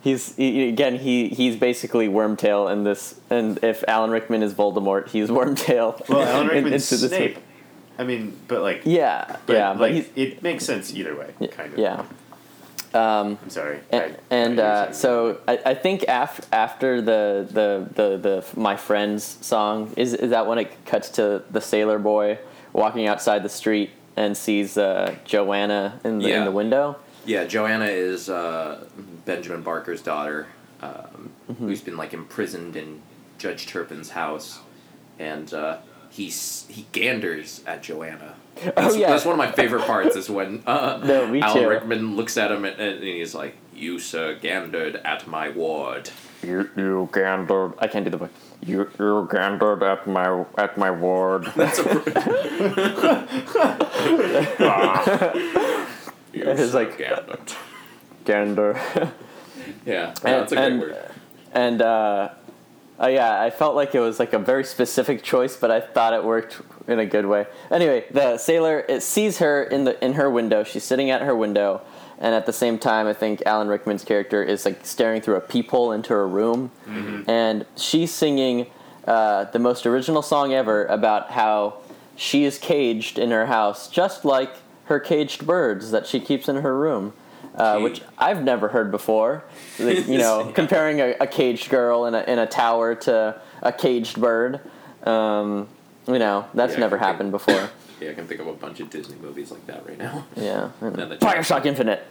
[0.01, 5.09] He's he, again he he's basically Wormtail in this, and if Alan Rickman is Voldemort,
[5.09, 6.09] he's Wormtail.
[6.09, 7.35] Well, Alan Rickman's this Snape.
[7.35, 7.43] movie.
[7.99, 11.35] I mean, but like, Yeah, but yeah, but like, he's it makes sense either way,
[11.51, 11.79] kind of.
[11.81, 12.05] yeah.
[12.95, 13.81] Um, I'm sorry.
[13.91, 18.77] and, I- and uh, so I, I think af- after the, the, the, the my
[18.77, 22.39] friends song is is that when it cuts to the sailor boy
[22.73, 26.97] walking outside the street and sees uh, Joanna in the in the window.
[27.27, 28.85] Yeah, Joanna is uh,
[29.27, 30.47] Benjamin Barker's daughter,
[30.81, 31.67] um, Mm-hmm.
[31.67, 33.01] who's been like imprisoned in
[33.39, 34.61] Judge Turpin's house,
[35.19, 35.79] and uh,
[36.11, 38.35] he's he ganders at Joanna.
[38.65, 39.09] That's, Oh, yeah.
[39.11, 40.17] that's one of my favorite parts.
[40.17, 41.69] Is when uh, No, Alan too.
[41.69, 46.11] Rickman looks at him and, and he's like, "You sir gandered at my ward."
[46.43, 47.75] You you gandered.
[47.79, 48.31] I can't do the voice.
[48.65, 51.45] You you gandered at my at my ward.
[51.57, 51.83] That's a.
[56.33, 57.55] you It's sir like- gandered.
[58.25, 58.79] Gander.
[59.87, 60.97] Yeah, And- that's a great and- word.
[61.53, 62.29] and uh,
[63.01, 66.13] uh, yeah, I felt like it was like a very specific choice, but I thought
[66.13, 67.47] it worked in a good way.
[67.71, 70.65] Anyway, the sailor it sees her in the in her window.
[70.65, 71.83] She's sitting at her window,
[72.19, 75.41] and at the same time, I think Alan Rickman's character is like staring through a
[75.41, 76.73] peephole into her room,
[77.29, 78.67] and she's singing
[79.07, 81.79] uh, the most original song ever about how
[82.17, 84.51] she is caged in her house, just like
[84.87, 87.13] her caged birds that she keeps in her room.
[87.55, 89.43] Uh, which I've never heard before.
[89.81, 93.73] Like, you know, comparing a, a caged girl in a, in a tower to a
[93.73, 94.61] caged bird.
[95.03, 95.69] Um,
[96.09, 97.71] you know, that's Yeah, never can think- happened before.
[98.01, 100.25] Yeah, I can think of a bunch of Disney movies like that right now.
[100.37, 100.71] Yeah.
[100.81, 102.07] And the Bioshock Infinite.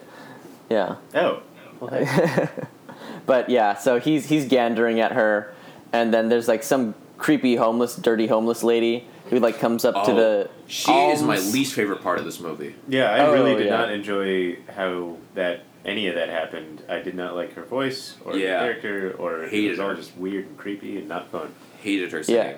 [0.70, 0.98] Yeah.
[1.16, 1.42] Oh,
[1.80, 2.50] well, hey.
[3.26, 5.54] But yeah, so he's he's gandering at her,
[5.94, 10.12] and then there's like some creepy homeless, dirty homeless lady who like comes up to
[10.12, 10.50] Oh, the.
[10.68, 12.76] She is my least favorite part of this movie.
[12.90, 13.78] yeah, I Oh, really did yeah.
[13.78, 16.82] not enjoy how that any of that happened.
[16.90, 18.60] I did not like her voice or Yeah.
[18.60, 19.96] her character, or it Hated was all her.
[19.96, 21.54] just weird and creepy and not fun.
[21.82, 22.42] Hated her singing.
[22.42, 22.58] Yeah,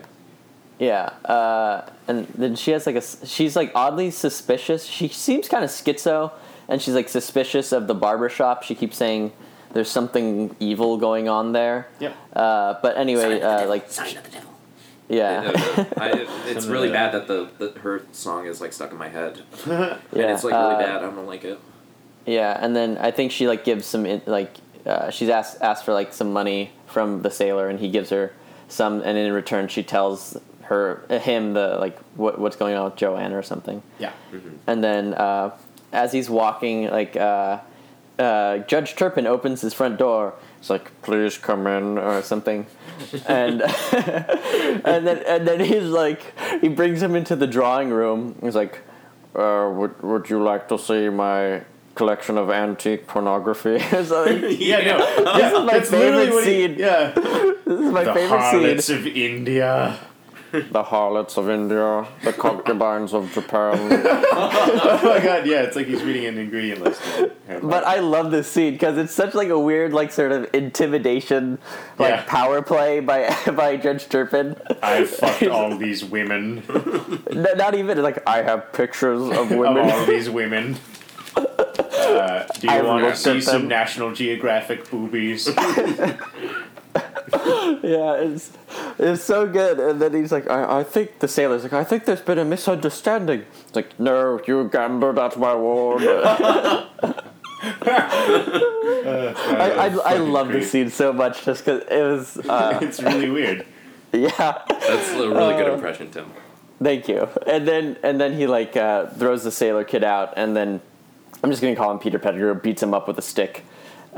[1.25, 4.85] uh, and then she has like a She's like oddly suspicious.
[4.85, 6.31] She seems kind of schizo,
[6.67, 8.63] and she's like suspicious of the barber shop.
[8.63, 9.33] She keeps saying
[9.73, 11.87] there's something evil going on there.
[11.99, 12.15] Yep.
[12.33, 14.53] Uh, but anyway, uh, like Sign of the devil.
[15.09, 15.51] yeah,
[15.97, 16.11] I,
[16.47, 19.41] it's Something really bad that the, the her song is like stuck in my head.
[19.67, 19.97] yeah.
[20.13, 20.95] And it's like really uh, bad.
[20.97, 21.59] I don't like it.
[22.25, 25.83] Yeah, and then I think she like gives some in, like uh, she's asked asked
[25.83, 28.33] for like some money from the sailor, and he gives her
[28.69, 30.37] some, and in return she tells
[30.69, 33.81] her uh, him the like what what's going on with Joanne or something.
[33.97, 34.11] Yeah.
[34.67, 35.57] And then uh,
[35.91, 37.59] as he's walking, like uh,
[38.19, 40.35] uh, Judge Turpin opens his front door.
[40.59, 42.67] It's like, please come in or something,
[43.27, 43.61] and
[43.93, 46.21] and then and then he's like,
[46.61, 48.35] he brings him into the drawing room.
[48.41, 48.79] He's like,
[49.35, 51.63] uh, would would you like to see my
[51.95, 53.75] collection of antique pornography?
[53.93, 54.55] or something?
[54.59, 54.97] Yeah, no.
[55.37, 57.11] This is my that's literally favorite what he- yeah.
[57.65, 58.97] This is my the favorite harlots scene.
[58.97, 59.99] of India.
[60.71, 63.77] The harlots of India, the concubines of Japan.
[64.41, 67.01] Oh my god, yeah, it's like he's reading an ingredient list.
[67.61, 71.57] But I love this scene because it's such like a weird, like sort of intimidation,
[71.97, 72.23] like Yeah.
[72.27, 74.55] power play by by Judge Turpin.
[74.81, 76.63] I fucked all these women.
[77.31, 79.89] N- Not even like I have pictures of Of women.
[79.89, 80.77] all these women.
[81.35, 83.67] Uh, do you I've want to see some.
[83.67, 85.47] National Geographic boobies?
[87.83, 88.51] Yeah, it's
[88.97, 89.79] It's so good.
[89.79, 92.45] And then he's like, I, I think the sailor's like, I think there's been a
[92.45, 93.45] misunderstanding.
[93.67, 96.03] It's like, no, you gambled at my ward.
[97.63, 103.29] I, I, I love this scene so much just because it was, uh, it's really
[103.29, 103.65] weird.
[104.13, 104.61] yeah.
[104.69, 106.31] That's a really good Uh, impression, Tim.
[106.81, 107.27] Thank you.
[107.45, 110.79] And then and then he like uh, throws the sailor kid out, and then
[111.43, 113.65] I'm just gonna call him Peter Pettigrew, beats him up with a stick,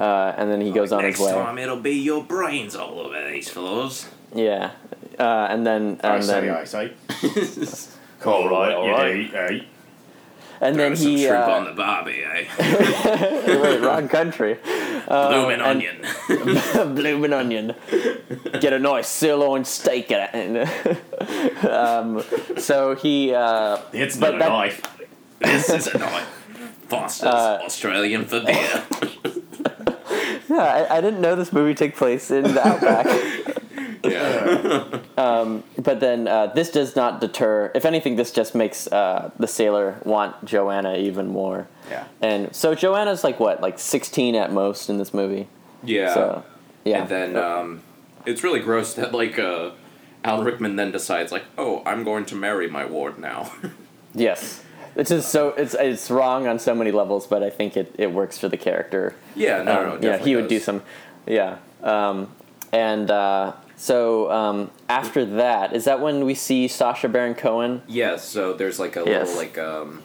[0.01, 1.31] uh, and then he goes on his way.
[1.31, 4.07] time it'll be your brains all over these fellows.
[4.33, 4.71] Yeah,
[5.19, 6.95] uh, and then and then eyesight.
[8.25, 9.29] All right, all right.
[9.31, 9.67] Hey.
[10.61, 12.45] and then some he shrimp uh, on the barbie, eh?
[13.61, 14.59] wait, wrong country.
[15.07, 16.95] Bloomin' and- onion.
[16.95, 17.73] Bloomin' onion.
[18.59, 21.65] Get a nice sirloin steak at it.
[21.65, 22.21] um,
[22.57, 23.33] so he.
[23.33, 24.81] Uh, It's not a that- knife.
[25.39, 26.27] this is a night.
[26.89, 28.83] Foster's Uh, Australian for beer.
[30.55, 33.05] Yeah, I, I didn't know this movie took place in the outback.
[34.03, 34.99] yeah.
[35.81, 37.71] But then uh, this does not deter.
[37.73, 41.67] If anything, this just makes uh, the sailor want Joanna even more.
[41.89, 42.05] Yeah.
[42.21, 45.47] And so Joanna's like what, like sixteen at most in this movie.
[45.83, 46.13] Yeah.
[46.13, 46.43] So
[46.83, 47.01] yeah.
[47.01, 47.81] And then um,
[48.25, 49.71] it's really gross that like uh,
[50.23, 53.51] Alan Rickman then decides like, oh, I'm going to marry my ward now.
[54.13, 54.63] yes,
[54.95, 58.11] it's just so it's it's wrong on so many levels, but I think it, it
[58.11, 59.15] works for the character.
[59.35, 60.83] yeah, no, Um, no, yeah, definitely he would do some.
[61.25, 61.57] Yeah.
[61.83, 62.31] Um,
[62.71, 67.81] and uh, so um, after that, is that when we see Sacha Baron Cohen?
[67.87, 69.27] Yeah, so there's like a Yes.
[69.29, 70.03] little like um,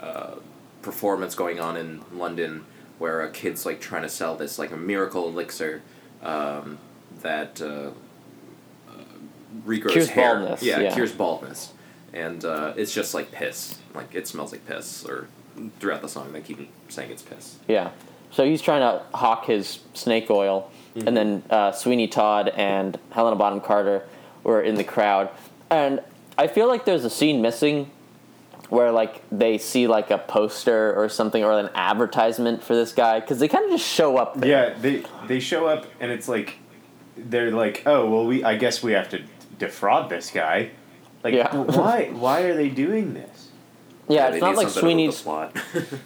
[0.00, 0.34] uh,
[0.82, 2.64] performance going on in London
[2.98, 5.82] where a kid's like trying to sell this like a miracle elixir
[6.22, 6.78] um,
[7.22, 7.90] that uh,
[8.88, 8.92] uh,
[9.66, 10.34] regrows Cures hair.
[10.36, 10.94] baldness, Yeah, yeah.
[10.94, 11.72] cures baldness,
[12.12, 13.78] and uh, it's just like piss.
[13.94, 15.04] Like it smells like piss.
[15.04, 15.28] Or
[15.80, 17.58] throughout the song, they keep saying it's piss.
[17.66, 17.90] Yeah.
[18.30, 23.36] So he's trying to hawk his snake oil, and then uh, Sweeney Todd and Helena
[23.36, 24.06] Bonham Carter
[24.44, 25.30] were in the crowd,
[25.70, 26.00] and
[26.36, 27.90] I feel like there's a scene missing
[28.68, 33.20] where like they see like a poster or something or an advertisement for this guy
[33.20, 34.48] because they kind of just show up there.
[34.48, 36.58] Yeah, they they show up and it's like
[37.16, 39.22] they're like, oh well, we I guess we have to
[39.58, 40.70] defraud this guy.
[41.24, 41.54] Like, Yeah.
[41.54, 43.48] why why are they doing this?
[44.08, 45.22] Yeah, they it's not like something to move the Sweeney's.
[45.22, 45.56] plot.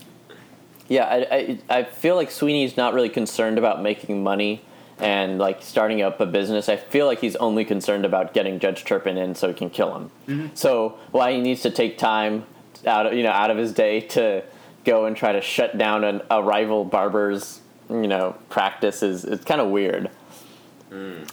[0.88, 4.62] Yeah, I, I I feel like Sweeney's not really concerned about making money
[4.98, 6.68] and like starting up a business.
[6.68, 9.94] I feel like he's only concerned about getting Judge Turpin in so he can kill
[9.96, 10.10] him.
[10.28, 10.46] Mm-hmm.
[10.54, 12.44] So why he needs to take time
[12.86, 14.42] out of you know out of his day to
[14.84, 19.44] go and try to shut down an, a rival barber's you know practice is it's
[19.44, 20.10] kind of weird.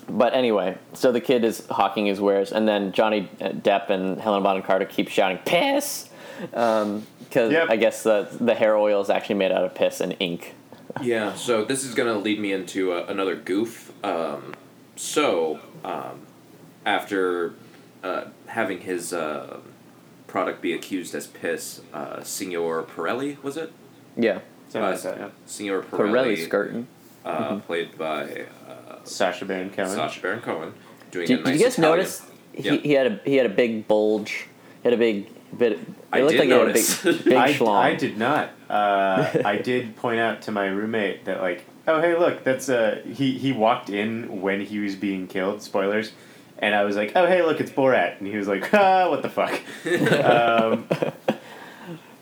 [0.08, 4.42] But anyway, so the kid is hawking his wares, and then Johnny Depp and Helen
[4.44, 6.10] Bonham Carter keep shouting "piss,"
[6.42, 7.68] because Yep.
[7.70, 10.56] I guess the the hair oil is actually made out of piss and ink.
[11.02, 13.92] Yeah, so this is going to lead me into uh, another goof.
[14.04, 14.56] Um,
[14.96, 16.22] so, um,
[16.86, 17.54] after
[18.04, 19.60] uh, having his uh,
[20.28, 23.72] product be accused as piss, uh, Signor Pirelli, was it?
[24.18, 24.40] Yeah,
[24.70, 25.30] Something Uh, like that, yeah.
[25.46, 26.88] Signor Pirelli Pirelli, skirting.
[27.24, 29.90] uh, played by uh, Sacha Baron Cohen.
[29.96, 30.74] Sacha Baron Cohen,
[31.12, 32.22] doing Did, a did you guys Italian- notice
[32.54, 32.76] he, Yeah.
[32.78, 34.48] he had a he had a big bulge,
[34.84, 35.74] he had a big bit.
[35.74, 35.80] It
[36.12, 37.02] I looked did like notice.
[37.02, 37.76] he had a big big I, schlong.
[37.76, 38.50] I did not.
[38.70, 43.02] Uh, I did point out to my roommate that like, oh hey look, that's uh
[43.06, 45.62] he he walked in when he was being killed.
[45.62, 46.12] Spoilers.
[46.62, 49.22] And I was like, oh hey look, it's Borat, and he was like, ah, what
[49.22, 49.54] the fuck.
[50.26, 50.88] um,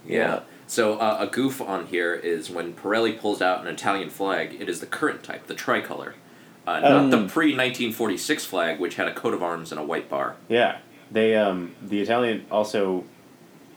[0.06, 0.42] Yeah.
[0.68, 4.68] So uh, a goof on here is when Pirelli pulls out an Italian flag, it
[4.70, 6.16] is the current type, the tricolor,
[6.68, 10.10] uh, not the pre 1946 flag, which had a coat of arms and a white
[10.10, 10.36] bar.
[10.50, 10.80] Yeah,
[11.12, 13.04] they um the Italian also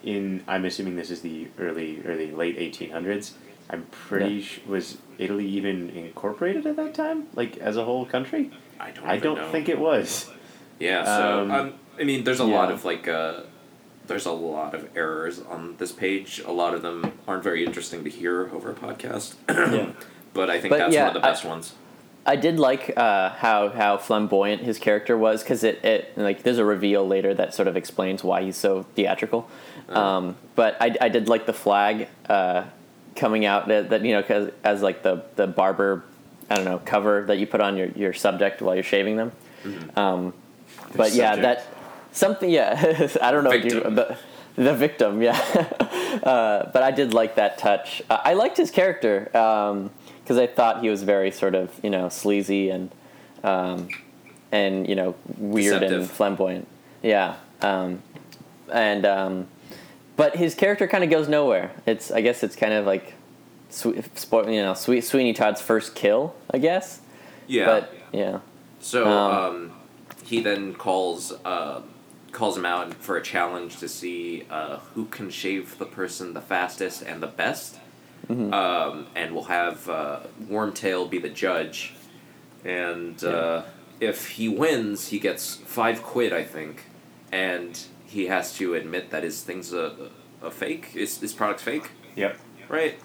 [0.03, 3.33] in I'm assuming this is the early early late 1800s.
[3.69, 4.43] I'm pretty Yeah.
[4.45, 8.51] sh- was Italy even incorporated at that time, like as a whole country?
[8.81, 9.05] I don't.
[9.07, 9.53] I even don't know.
[9.53, 10.29] think it was.
[10.79, 11.05] Yeah.
[11.05, 13.07] So Um, um, I mean, there's a lot of like.
[13.07, 13.41] Uh,
[14.07, 16.43] there's a lot of errors on this page.
[16.45, 19.35] A lot of them aren't very interesting to hear over a podcast.
[19.49, 19.93] Yeah.
[20.33, 21.75] But I think But that's yeah, one of the I- best ones.
[22.27, 26.59] I did like uh, how how flamboyant his character was because it, it like there's
[26.59, 29.49] a reveal later that sort of explains why he's so theatrical.
[29.89, 32.65] Um, but I, I did like the flag uh,
[33.17, 36.05] coming out that, that you know 'cause- as like the the barber
[36.49, 39.33] I don't know cover that you put on your, your subject while you're shaving them.
[39.97, 40.33] Um,
[40.95, 41.43] but yeah, subject.
[41.43, 41.67] that
[42.13, 43.95] something yeah I don't know Victim.
[43.95, 44.17] the
[44.57, 45.33] the victim yeah.
[46.23, 48.03] uh, but I did like that touch.
[48.11, 49.31] Uh, I liked his character
[50.31, 52.89] because I thought he was very sort of you know sleazy and
[53.43, 53.89] um,
[54.53, 56.69] and you know weird and flamboyant.
[57.03, 58.01] Yeah, um,
[58.73, 59.49] and um,
[60.15, 61.73] but his character kind of goes nowhere.
[61.85, 63.15] It's I guess it's kind of like
[63.85, 67.01] you know Swe- Sweeney Todd's first kill, I guess.
[67.49, 67.65] Yeah.
[67.65, 68.39] But yeah,
[68.79, 69.73] So Um, um,
[70.23, 71.81] he then calls uh,
[72.31, 76.41] calls him out for a challenge to see uh, who can shave the person the
[76.41, 77.80] fastest and the best.
[78.31, 81.95] Um, and we'll have uh, Wormtail be the judge,
[82.65, 83.63] and uh,
[83.99, 86.85] if he wins, he gets five quid, I think,
[87.33, 87.77] and
[88.07, 90.11] he has to admit that his thing's a,
[90.43, 90.87] a fake.
[90.87, 92.39] His, his product's fake, Yep.
[92.69, 92.99] right?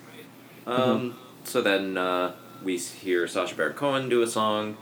[0.68, 4.78] Um, So then uh, we hear Sacha Baron Cohen do a song.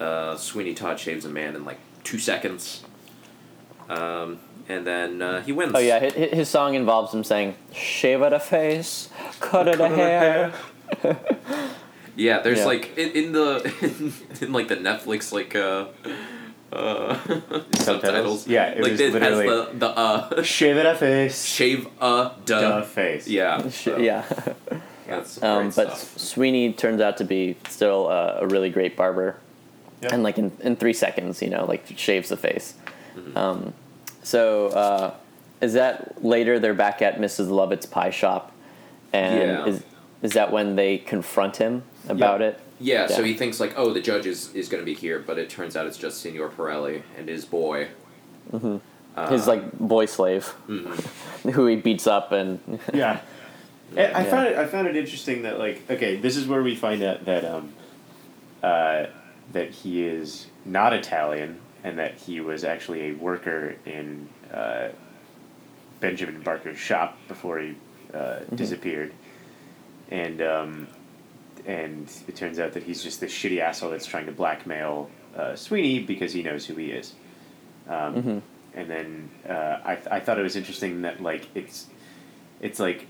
[0.00, 2.82] Uh, Sweeney Todd shaves a man in like two seconds.
[3.88, 5.72] Um, and then uh, he wins.
[5.74, 9.08] Oh yeah, his, his song involves him saying, "Shave it a face,
[9.40, 10.52] cut it a hair."
[12.18, 12.64] Yeah, there's Yeah.
[12.64, 14.12] like in, in the in,
[14.46, 15.86] in like the Netflix like uh
[16.72, 17.18] uh
[17.74, 18.46] subtitles.
[18.48, 21.44] Yeah, it like was it literally- has the the uh Shave it a face.
[21.44, 22.60] shave a duh.
[22.60, 23.28] Duh face.
[23.28, 23.68] Yeah.
[23.68, 24.24] So yeah.
[25.06, 26.18] That's Um, but stuff.
[26.18, 29.36] Sweeney turns out to be still uh, a really great barber,
[30.02, 30.12] Yep.
[30.12, 32.74] and like in, in three seconds, you know, like shaves the face.
[33.14, 33.36] Mm-hmm.
[33.38, 33.72] Um,
[34.26, 35.14] so uh,
[35.60, 36.58] is that later?
[36.58, 37.48] They're back at Mrs.
[37.48, 38.50] Lovett's pie shop,
[39.12, 39.66] and Yeah.
[39.66, 39.84] is
[40.22, 42.46] is that when they confront him about Yeah.
[42.48, 42.60] it?
[42.78, 45.38] Yeah, so he thinks like, oh, the judge is, is going to be here, but
[45.38, 47.88] it turns out it's just Signor Pirelli and his boy.
[48.52, 51.52] Uh, His like boy slave, mhm.
[51.52, 52.58] who he beats up, and
[52.92, 53.20] Yeah.
[53.96, 54.24] I, I Yeah.
[54.24, 54.58] found it.
[54.58, 57.72] I found it interesting that like okay, this is where we find out that um,
[58.62, 59.06] uh,
[59.52, 64.88] that he is not Italian and that he was actually a worker in uh,
[66.00, 67.76] Benjamin Barker's shop before he
[68.12, 69.12] uh, disappeared,
[70.10, 70.88] and um,
[71.64, 75.54] and it turns out that he's just this shitty asshole that's trying to blackmail uh,
[75.54, 77.14] Sweeney because he knows who he is.
[77.88, 78.42] Um, Mhm.
[78.74, 81.86] And then uh, I I thought it was interesting that like it's
[82.60, 83.06] it's like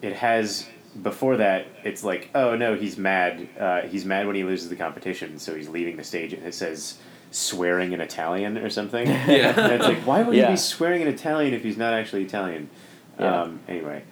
[0.00, 0.66] it has
[1.02, 4.76] before that it's like oh no he's mad uh, he's mad when he loses the
[4.76, 6.96] competition so he's leaving the stage and it says
[7.30, 9.58] swearing in Italian or something Yeah.
[9.58, 12.68] and it's like why would he be swearing in Italian if he's not actually Italian
[13.18, 13.42] Yeah.
[13.42, 14.02] um, anyway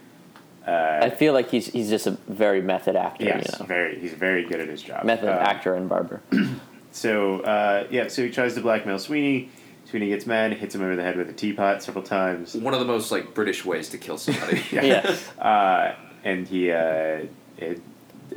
[0.66, 3.24] I uh, feel like he's he's just a very method actor.
[3.24, 6.20] yes you know, very he's very good at his job method Um, actor and barber.
[6.92, 9.50] so uh, yeah so he tries to blackmail Sweeney
[9.86, 12.80] Sweeney gets mad hits him over the head with a teapot several times One of
[12.80, 14.62] the most like British ways to kill somebody.
[14.72, 14.82] yeah.
[14.82, 15.28] Yes.
[15.38, 15.94] Uh,
[16.24, 17.22] and he, uh,
[17.56, 17.80] it,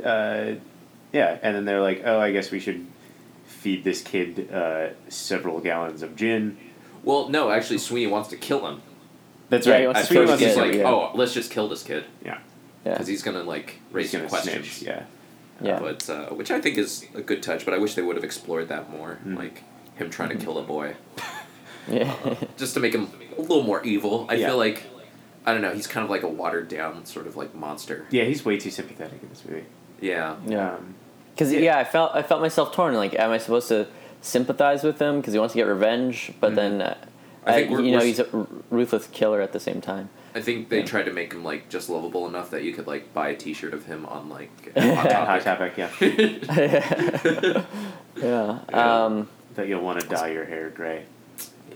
[0.02, 0.52] uh,
[1.12, 2.86] yeah, and then they're like, oh, I guess we should
[3.62, 6.56] feed this kid uh, several gallons of gin.
[7.04, 8.82] Well, no, actually, Sweeney wants to kill him.
[9.48, 9.80] That's right.
[9.80, 10.88] he wants At Sweeney first, first he's get- like, yeah.
[10.90, 12.38] "Oh, let's just kill this kid," yeah,
[12.84, 12.92] Yeah.
[12.92, 14.66] because he's gonna like raise some questions.
[14.70, 14.82] snitch.
[14.88, 15.04] Yeah,
[15.60, 15.78] Yeah.
[15.78, 17.64] But uh, which I think is a good touch.
[17.64, 19.36] But I wish they would have explored that more, Mm.
[19.36, 19.62] like
[19.96, 20.94] him trying to kill a boy,
[21.90, 22.14] Yeah.
[22.56, 24.26] just to make him a little more evil.
[24.28, 24.48] I Yeah.
[24.48, 24.84] feel like
[25.44, 25.72] I don't know.
[25.74, 28.06] He's kind of like a watered down sort of like monster.
[28.10, 29.64] yeah, he's way too sympathetic in this movie.
[30.00, 30.36] Yeah.
[30.46, 30.74] Yeah.
[30.74, 30.94] Um,
[31.34, 31.60] Because Yeah.
[31.60, 31.78] yeah.
[31.78, 32.94] I felt I felt myself torn.
[32.94, 33.86] Like, am I supposed to
[34.20, 36.32] sympathize with him because he wants to get revenge?
[36.40, 36.96] But then, uh,
[37.46, 39.80] I I think we're- you know, we're- he's a r- ruthless killer at the same
[39.80, 40.08] time.
[40.34, 40.84] I think they Yeah.
[40.86, 43.74] tried to make him like just lovable enough that you could like buy a T-shirt
[43.74, 44.94] of him on like Yeah.
[44.94, 45.74] Hot Hot Topic.
[45.76, 47.62] topic, yeah.
[48.16, 48.58] yeah.
[48.72, 49.04] Yeah.
[49.04, 51.04] Um, that you'll want to dye your hair gray.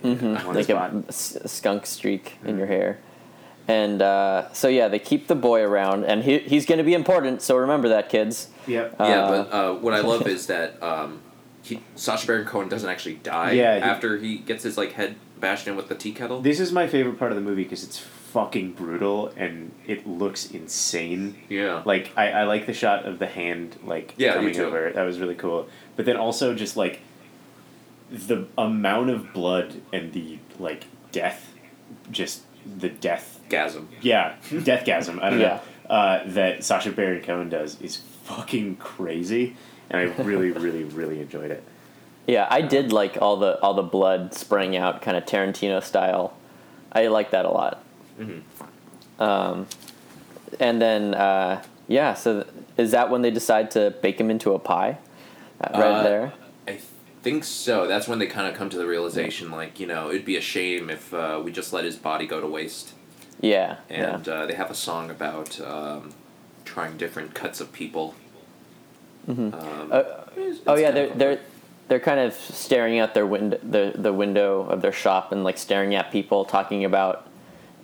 [0.03, 0.93] mhm, Like spot.
[0.93, 2.99] a s- skunk streak in your hair.
[3.69, 6.95] And uh, so yeah, they keep the boy around, and he, he's going to be
[6.95, 7.43] important.
[7.43, 8.49] So remember that, kids.
[8.67, 9.01] Yep.
[9.01, 11.21] Uh, yeah, but uh, what I love is that um,
[11.63, 15.17] he, Sacha Baron Cohen doesn't actually die Yeah, he- after he gets his like head
[15.41, 16.41] bashed in with the tea kettle.
[16.41, 20.51] This is my favorite part of the movie because it's fucking brutal and it looks
[20.51, 21.37] insane.
[21.49, 21.83] yeah.
[21.85, 24.65] Like I, I like the shot of the hand like Yeah, coming too.
[24.65, 24.91] over.
[24.95, 25.69] That was really cool.
[25.97, 27.01] But then also just like
[28.11, 31.53] the amount of blood and the like death,
[32.11, 33.36] just the death.
[33.49, 33.87] Gasm.
[34.01, 35.23] Yeah, deathgasm.
[35.23, 35.61] I don't Yeah.
[35.89, 35.95] know.
[35.95, 39.55] Uh, that Sacha Baron Cohen does is fucking crazy,
[39.89, 41.63] and I really, really, really enjoyed it.
[42.27, 46.35] Yeah, I did like all the all the blood spraying out, kind of Tarantino style.
[46.93, 47.85] I like that a lot.
[48.21, 48.41] Mhm.
[49.21, 49.67] Um,
[50.59, 54.55] and then uh, yeah, so th- is that when they decide to bake him into
[54.55, 54.99] a pie?
[55.61, 56.33] Uh, right Uh, there.
[56.67, 56.79] I
[57.23, 57.87] think so.
[57.87, 60.41] That's when they kind of come to the realization, like you know, it'd be a
[60.41, 62.93] shame if uh, we just let his body go to waste.
[63.41, 63.77] Yeah.
[63.91, 64.15] yeah.
[64.17, 66.13] And uh, they have a song about um,
[66.65, 68.15] trying different cuts of people.
[69.29, 69.53] Mhm.
[69.55, 69.99] Um, Uh,
[70.37, 71.39] it's- oh yeah, they're they're
[71.89, 75.59] they're kind of staring out their window the the window of their shop and like
[75.59, 77.27] staring at people talking about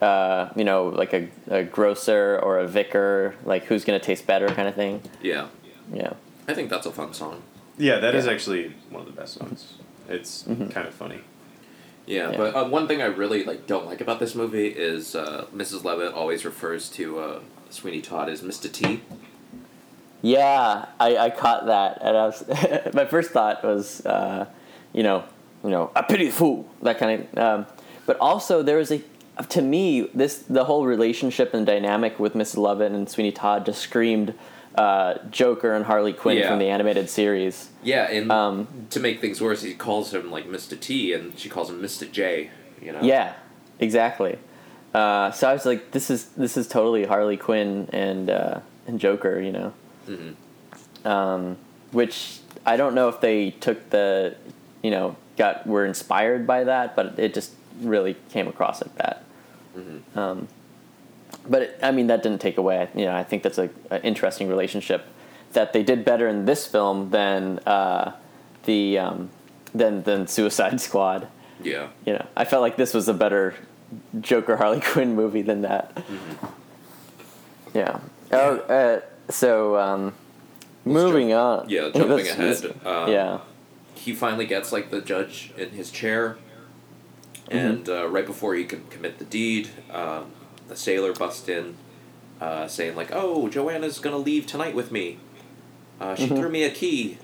[0.00, 4.48] uh, you know like a, a grocer or a vicar like who's gonna taste better
[4.48, 5.02] kind of thing.
[5.20, 5.46] Yeah,
[5.92, 6.12] Yeah.
[6.48, 7.42] I think that's a fun song.
[7.78, 8.32] Yeah, that is Yeah.
[8.32, 9.74] actually one of the best songs.
[10.08, 10.70] It's Mhm.
[10.72, 11.20] kind of funny.
[12.06, 12.36] Yeah, Yeah.
[12.36, 15.84] but uh, one thing I really like don't like about this movie is uh, Mrs.
[15.84, 17.40] Lovett always refers to uh,
[17.70, 18.70] Sweeney Todd as Mr.
[18.70, 19.00] T.
[20.20, 22.44] Yeah, I, I caught that, and I was
[22.94, 24.46] my first thought was, uh,
[24.92, 25.24] you know,
[25.64, 27.38] you know, a pity fool, that kind of.
[27.38, 27.66] Um,
[28.06, 29.02] but also there was a,
[29.48, 32.56] to me, this the whole relationship and dynamic with Mrs.
[32.58, 34.34] Lovett and Sweeney Todd just screamed
[34.76, 36.48] uh, Joker and Harley Quinn Yeah.
[36.48, 37.68] from the animated series.
[37.82, 40.78] Yeah, and Um, to make things worse, he calls him like Mr.
[40.78, 42.10] T, and she calls him Mr.
[42.10, 42.50] J.
[42.80, 43.00] You know.
[43.02, 43.34] Yeah,
[43.78, 44.38] exactly.
[44.94, 48.98] Uh, so I was like, this is this is totally Harley Quinn and uh, and
[49.00, 49.72] Joker, you know.
[50.08, 50.34] Mhm.
[51.06, 51.56] Um,
[51.92, 54.34] which I don't know if they took the,
[54.82, 59.24] you know, got were inspired by that, but it just really came across like that.
[59.76, 60.16] Mhm.
[60.16, 60.48] Um,
[61.48, 62.88] but it, I mean, that didn't take away.
[62.94, 65.06] You know, I think that's a, an interesting relationship
[65.52, 68.12] that they did better in this film than uh,
[68.64, 69.30] the um,
[69.74, 71.28] than than Suicide Squad.
[71.62, 71.88] Yeah.
[72.06, 73.54] You know, I felt like this was a better
[74.20, 76.02] Joker Harley Quinn movie than that.
[77.74, 78.00] Yeah.
[78.32, 80.14] Oh, uh, so um,
[80.84, 81.68] moving on.
[81.68, 82.64] Yeah, jumping ahead.
[82.84, 83.38] Um, yeah.
[83.94, 86.36] he finally gets like the judge in his chair,
[87.48, 87.56] Mm-hmm.
[87.58, 90.30] and uh, right before he can commit the deed, um,
[90.72, 91.74] the sailor busts in,
[92.40, 95.18] uh, saying like, "Oh, Joanna's gonna leave tonight with me.
[96.00, 96.36] Uh, she Mhm.
[96.38, 97.18] threw me a key."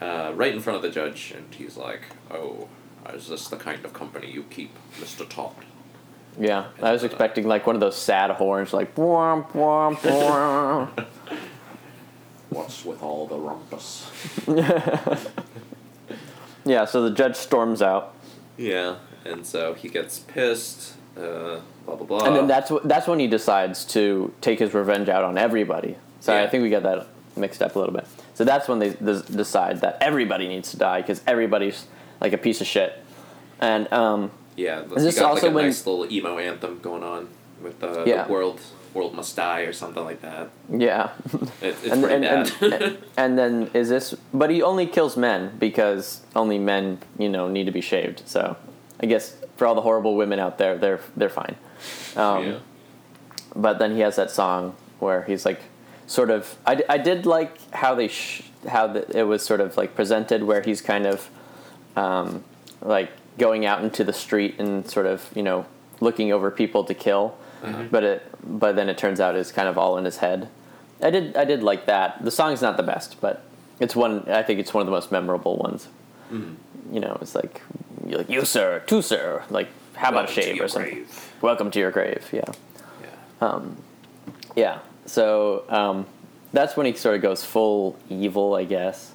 [0.00, 2.68] Uh, right in front of the judge, and he's like, "Oh,
[3.12, 4.70] is this the kind of company you keep,
[5.00, 5.54] Mister Todd?"
[6.38, 6.66] Yeah.
[6.82, 11.06] I was uh, expecting like one of those sad horns, like womp womp womp.
[12.50, 14.06] What's with all the rumpus?
[16.64, 16.84] yeah.
[16.84, 18.14] So the judge storms out,
[18.56, 20.94] Yeah, and so he gets pissed.
[21.16, 22.24] Uh, blah blah blah.
[22.26, 25.96] and then that's wh- that's when he decides to take his revenge out on everybody.
[26.20, 27.06] So I think we got that
[27.36, 28.06] mixed up a little bit.
[28.34, 31.86] So that's when they decide that everybody needs to die because everybody's
[32.20, 32.98] like a piece of shit.
[33.60, 37.02] And um, Yeah, Is this got also like a when- nice little emo anthem going
[37.04, 37.28] on
[37.62, 38.24] with the, Yeah.
[38.24, 38.60] the world
[38.94, 40.48] world must die or something like that.
[40.70, 41.10] yeah.
[41.60, 42.72] It, it's and, pretty and, bad.
[42.82, 47.48] and, and then is this but he only kills men because only men you know
[47.48, 48.56] need to be shaved so
[49.04, 49.24] i guess
[49.56, 51.56] for all the horrible women out there they're they're fine
[52.16, 52.58] um, yeah.
[53.66, 54.74] but then he has that song
[55.04, 55.60] where he's like
[56.06, 57.52] sort of i, I did like
[57.82, 58.42] how they sh-
[58.74, 61.28] how the, it was sort of like presented where he's kind of
[61.96, 62.42] um,
[62.82, 65.66] like going out into the street and sort of you know
[66.00, 67.24] looking over people to kill
[67.64, 67.84] Uh-huh.
[67.94, 68.20] but it
[68.62, 70.48] but then it turns out it's kind of all in his head
[71.00, 73.34] i did i did like that the song's not the best but
[73.80, 75.88] it's one i think it's one of the most memorable ones
[76.30, 76.54] Mhm.
[76.92, 77.62] You know it's like
[78.06, 81.32] you're like you sir two sir like how about a shave or something grave.
[81.40, 82.42] welcome to your grave yeah
[83.02, 83.08] Yeah.
[83.40, 83.76] um,
[84.56, 84.78] yeah.
[85.06, 86.06] So um,
[86.52, 89.12] that's when he sort of goes full evil, I guess.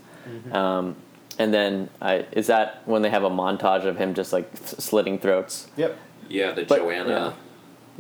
[0.51, 0.95] Um,
[1.39, 4.75] and then I, is that when they have a montage of him just like s-
[4.83, 5.67] slitting throats?
[5.77, 5.97] Yep.
[6.27, 7.33] Yeah, the But- Joanna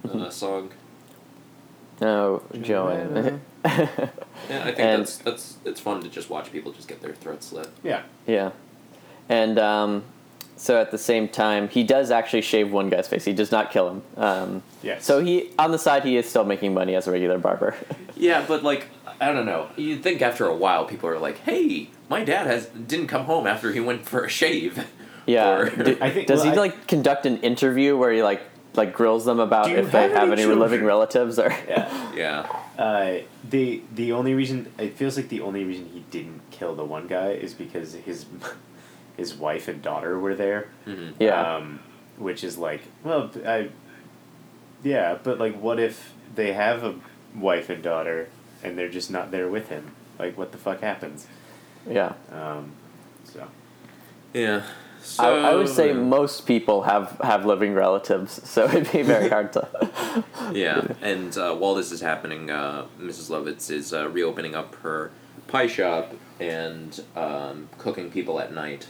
[0.05, 0.21] Mm-hmm.
[0.21, 0.71] uh, song.
[2.01, 3.39] No, Joanna.
[3.65, 4.09] Yeah, I think
[4.79, 7.69] And- that's that's it's fun to just watch people just get their throats slit.
[7.83, 8.03] Yeah.
[8.27, 8.51] yeah.
[9.29, 10.03] And um,
[10.57, 13.23] so at the same time, he does actually shave one guy's face.
[13.23, 14.01] He does not kill him.
[14.17, 15.03] Um, Yes.
[15.03, 17.75] So he, on the side, he is still making money as a regular barber.
[18.15, 18.87] Yeah, but like
[19.21, 19.69] I don't know.
[19.77, 23.47] You'd think after a while people are like, "Hey, my dad has didn't come home
[23.47, 24.85] after he went for a shave."
[25.25, 25.57] yeah.
[25.57, 28.41] Or- Do- I think- does well, he I- like conduct an interview where he like
[28.75, 31.49] like grills them about Do you if they have have any any living relatives or?
[31.67, 32.13] Yeah.
[32.15, 32.61] yeah.
[32.77, 33.17] Uh,
[33.49, 37.07] the the only reason it feels like the only reason he didn't kill the one
[37.07, 38.25] guy is because his
[39.19, 40.69] his wife and daughter were there.
[40.85, 41.55] hmm Yeah.
[41.55, 41.79] Um,
[42.17, 43.69] which is like, well, I.
[44.83, 46.95] Yeah, but like, what if they have a
[47.35, 48.29] wife and daughter,
[48.63, 49.91] and they're just not there with him?
[50.17, 51.27] Like, what the fuck happens?
[51.89, 52.13] yeah.
[52.31, 52.71] Um,
[53.23, 53.47] so
[54.33, 54.63] Yeah.
[55.01, 59.29] So, I, I would say most people have, have living relatives, so it'd be very
[59.29, 59.67] hard to.
[60.53, 63.29] Yeah, and uh, while this is happening, uh, Mrs.
[63.29, 65.11] Lovett's is uh, reopening up her
[65.47, 68.87] pie shop and um, cooking people at night.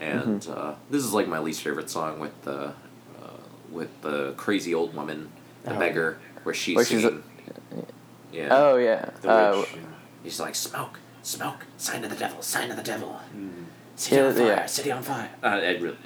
[0.00, 0.52] And Mm-hmm.
[0.52, 2.72] uh, this is like my least favorite song with the uh,
[3.70, 5.30] with the crazy old woman,
[5.64, 5.78] the Oh.
[5.78, 7.22] beggar, where she's Where she's singing.
[8.32, 9.10] yeah, Oh yeah.
[9.22, 9.72] the Uh, witch.
[9.74, 9.86] and-
[10.22, 13.64] he's like smoke, smoke, sign of the devil, sign of the devil, Mhm.
[13.96, 14.66] city Yeah, on fire, yeah.
[14.66, 15.30] city on fire.
[15.42, 15.96] Uh, I, really,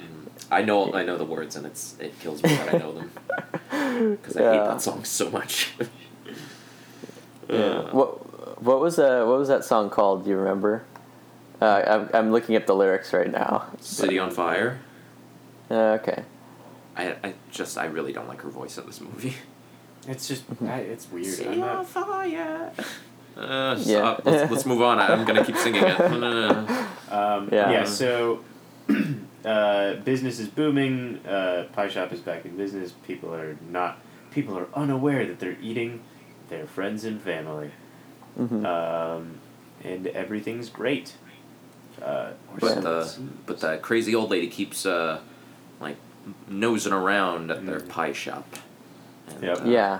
[0.51, 3.11] I know I know the words, and it's it kills me that I know them
[4.17, 5.73] because I hate that song so much.
[5.79, 5.85] yeah.
[7.49, 10.23] Uh, What what was uh what was that song called?
[10.23, 10.83] Do you remember?
[11.61, 13.67] Uh, I'm I'm looking up the lyrics right now.
[13.79, 14.79] City on Fire.
[15.71, 16.23] Uh, okay.
[16.95, 19.35] I, I just I really don't like her voice in this movie.
[20.05, 20.67] It's just, Mm-hmm.
[20.67, 21.47] I, it's weird.
[21.47, 22.71] I'm not, fire.
[23.37, 23.99] Uh, Yeah.
[24.15, 24.25] stop.
[24.25, 24.99] Let's, let's move on.
[24.99, 25.97] I, I'm gonna keep singing it.
[25.97, 26.87] No, no, no.
[27.09, 27.71] Um, Yeah.
[27.71, 27.83] yeah.
[27.85, 28.43] So,
[29.45, 31.25] uh, business is booming.
[31.25, 32.91] Uh, pie shop is back in business.
[33.07, 33.99] People are not.
[34.31, 36.01] People are unaware that they're eating
[36.49, 37.71] their friends and family,
[38.35, 39.39] hmm um,
[39.83, 41.13] and everything's great.
[42.01, 43.13] Uh, But the
[43.45, 45.19] but the crazy old lady keeps uh,
[45.79, 45.97] like
[46.47, 48.45] nosing around at their pie shop.
[49.29, 49.57] And, Yep.
[49.61, 49.99] uh, Yeah.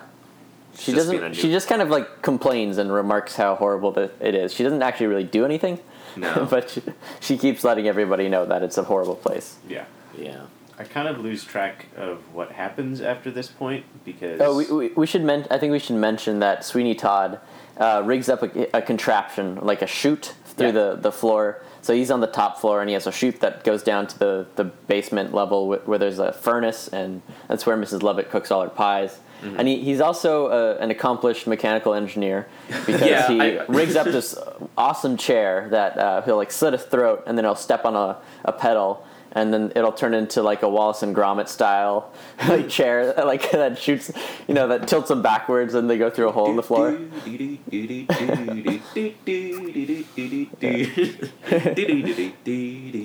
[0.75, 1.35] She just doesn't.
[1.35, 4.53] She just kind of like complains and remarks how horrible that it is.
[4.53, 5.79] She doesn't actually really do anything,
[6.15, 6.47] No.
[6.49, 6.81] but she,
[7.19, 9.57] she keeps letting everybody know that it's a horrible place.
[9.69, 9.85] yeah.
[10.17, 10.41] yeah.
[10.79, 14.87] I kind of lose track of what happens after this point because Oh, we, we,
[14.95, 17.39] we should men- I think we should mention that Sweeney Todd
[17.77, 20.71] uh, rigs up a, a contraption, like a chute through Yeah.
[20.71, 21.61] the, the floor.
[21.83, 24.17] So he's on the top floor, and he has a chute that goes down to
[24.17, 28.01] the, the basement level where, where there's a furnace, and that's where Mrs.
[28.03, 29.19] Lovett cooks all her pies.
[29.41, 29.59] Mm-hmm.
[29.59, 32.47] And he, he's also uh an accomplished mechanical engineer
[32.85, 34.33] because Yeah, he I- rigs up this
[34.77, 38.17] awesome chair that uh, he'll like slit his throat, and then he'll step on a,
[38.45, 42.11] a pedal, and then it'll turn into like a Wallace and Gromit style
[42.47, 44.11] like chair, like that shoots,
[44.47, 46.97] you know, that tilts them backwards, and they go through a hole in the floor.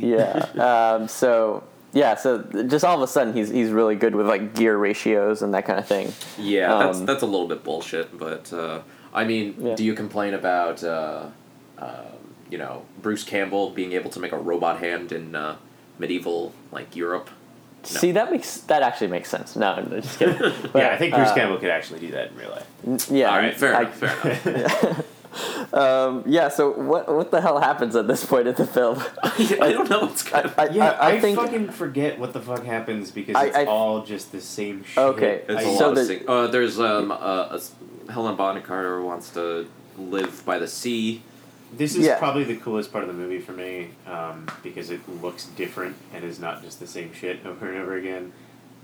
[0.03, 0.95] Yeah.
[0.95, 4.55] Um, so yeah, so just all of a sudden he's he's really good with like
[4.55, 6.13] gear ratios and that kind of thing.
[6.39, 8.81] Yeah, that's Um, that's a little bit bullshit, but uh,
[9.15, 9.75] I mean, Yeah.
[9.75, 11.27] do you complain about uh,
[11.79, 11.89] um,
[12.51, 15.57] you know Bruce Campbell being able to make a robot hand in uh,
[15.99, 17.31] medieval like Europe?
[17.83, 18.01] No.
[18.01, 19.57] See, that makes that actually makes sense.
[19.57, 20.37] No, I'm just kidding.
[20.73, 23.11] But, yeah, I think Bruce uh, Campbell could actually do that in real life.
[23.11, 23.31] Yeah.
[23.31, 23.95] All right, fair I- enough.
[23.95, 25.05] Fair enough.
[25.75, 26.49] Um, yeah.
[26.49, 28.99] So what what the hell happens at this point in the film?
[29.23, 30.51] I don't know what's going.
[30.57, 33.57] I, Yeah, I, I, I think fucking forget what the fuck happens because I- it's
[33.57, 34.99] I- all just the same shit.
[34.99, 37.17] Okay, It's I- a So lot the- of sing- uh, There's um, uh,
[37.51, 37.73] a s-
[38.09, 39.69] Helen Bonham Carter wants to
[39.99, 41.23] live by the sea.
[41.73, 42.19] This is Yeah.
[42.19, 46.25] probably the coolest part of the movie for me um, because it looks different and
[46.25, 48.33] is not just the same shit over and over again.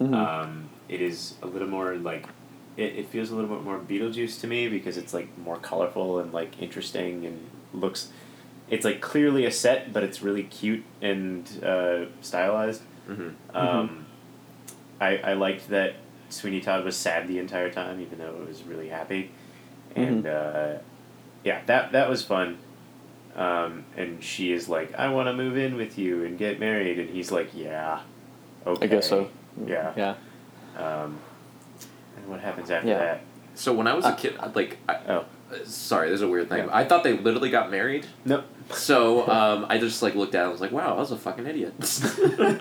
[0.00, 0.14] Mhm.
[0.14, 2.26] Um, it is a little more like
[2.76, 6.18] it, it feels a little bit more Beetlejuice to me because it's like more colorful
[6.18, 7.38] and like interesting and
[7.72, 8.08] looks.
[8.68, 12.82] It's like clearly a set, but it's really cute and uh, stylized.
[13.08, 13.56] Mm-hmm.
[13.56, 14.06] Um,
[15.00, 15.94] I I liked that
[16.30, 19.30] Sweeney Todd was sad the entire time, even though it was really happy,
[19.94, 20.78] and uh,
[21.44, 22.58] yeah, that that was fun.
[23.36, 26.98] Um, and she is like, I want to move in with you and get married,
[26.98, 28.00] and he's like, Yeah,
[28.66, 29.28] okay, I guess so.
[29.66, 29.92] Yeah.
[29.96, 30.14] Yeah.
[30.76, 31.18] Um,
[32.16, 32.98] and what happens after Yeah.
[32.98, 33.20] that?
[33.54, 36.28] So when I was a Uh, kid, like, I, Oh, uh, sorry, this is a
[36.28, 36.64] weird thing.
[36.66, 36.76] Yeah.
[36.76, 38.06] I thought they literally got married.
[38.24, 38.44] nope.
[38.70, 41.16] So um, I just like looked at it and was like, wow, I was a
[41.18, 41.74] fucking idiot.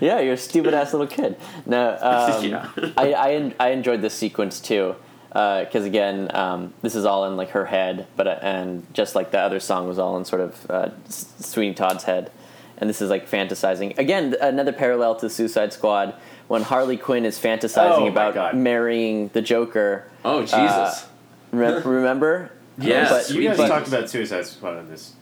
[0.00, 1.36] yeah, you're a stupid ass little kid.
[1.66, 2.68] No, um, Yeah.
[2.96, 4.94] I, I I enjoyed this sequence too,
[5.28, 9.30] because again, um, this is all in like her head, but uh, and just like
[9.30, 12.30] the other song was all in sort of uh, Sweeney Todd's head,
[12.78, 14.34] and this is like fantasizing again.
[14.40, 16.14] Another parallel to Suicide Squad
[16.48, 20.10] when Harley Quinn is fantasizing Oh about marrying the Joker.
[20.24, 20.56] oh Jesus.
[20.60, 21.06] Uh,
[21.52, 22.50] Re- remember?
[22.78, 25.14] Yes, But- you guys but- talked about Suicide Squad on this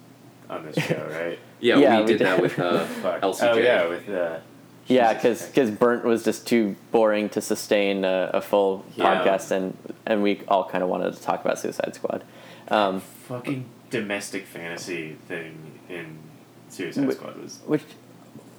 [0.48, 1.38] on this show, right?
[1.60, 2.26] yeah, yeah, we, we did, did.
[2.28, 2.84] that with uh,
[3.22, 3.42] LCJ.
[3.42, 4.38] Oh yeah, with uh,
[4.88, 9.04] Yeah, Jesus because Burnt was just too boring to sustain a, a full Yeah.
[9.24, 9.76] podcast, and
[10.06, 12.22] and we all kind of wanted to talk about Suicide Squad.
[12.68, 16.18] Um, fucking domestic fantasy thing in
[16.68, 17.82] Suicide Wh- Squad was which,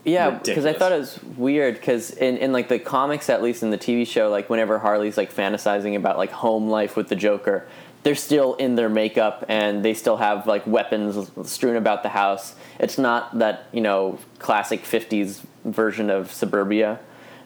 [0.05, 3.63] yeah, because I thought it was weird because in, in like the comics, at least
[3.63, 7.15] in the TV show, like whenever Harley's like fantasizing about like home life with the
[7.15, 7.67] Joker,
[8.03, 12.55] they're still in their makeup and they still have like weapons strewn about the house.
[12.79, 16.99] It's not that you know classic '50s version of suburbia,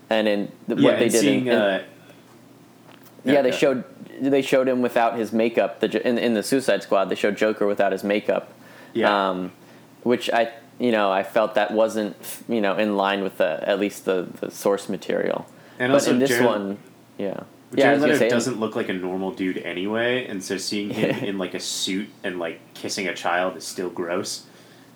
[0.10, 1.84] and in the, yeah, what they did seeing in, in- uh,
[3.24, 3.56] yeah, they yeah.
[3.56, 3.84] showed
[4.20, 5.80] they showed him without his makeup.
[5.80, 8.54] The in in the Suicide Squad, they showed Joker without his makeup.
[8.94, 9.30] Yeah.
[9.30, 9.52] Um,
[10.04, 12.16] which I you know I felt that wasn't
[12.48, 15.46] you know in line with the at least the, the source material.
[15.80, 16.78] And but also in this Jared- one,
[17.18, 17.42] yeah,
[17.74, 21.24] yeah, Jared gonna Leto doesn't look like a normal dude anyway, and so seeing him
[21.24, 24.46] in like a suit and like kissing a child is still gross.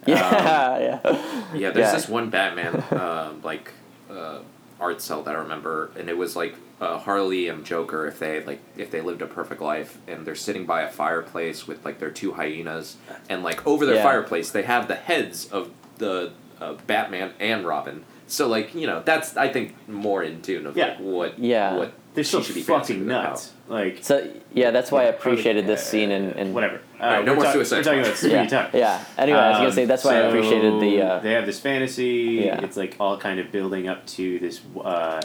[0.16, 1.92] yeah, Um, yeah, Yeah, there's Yeah.
[1.94, 3.72] this one Batman uh, like
[4.10, 4.40] uh,
[4.80, 8.44] art cel that I remember, and it was like uh, Harley and Joker if they
[8.44, 12.00] like if they lived a perfect life, and they're sitting by a fireplace with like
[12.00, 12.98] their two hyenas,
[13.30, 14.04] and like over their Yeah.
[14.04, 18.04] fireplace they have the heads of the uh, Batman and Robin.
[18.28, 20.88] So like you know that's I think more in tune of Yeah.
[20.90, 21.76] like what Yeah.
[21.78, 23.52] what They're she still should be fucking nuts.
[23.68, 26.80] Like So yeah, that's why I appreciated this scene and, and whatever.
[27.00, 28.70] Uh, Alright, no more talk- Suicide We're talking about Sweeney Yeah, Todd.
[28.74, 29.04] yeah.
[29.18, 31.02] Anyway, I was gonna Um, say that's why I appreciated the.
[31.02, 32.44] Uh, they have this fantasy.
[32.46, 32.62] Yeah.
[32.62, 35.22] It's like all kind of building up to this, uh,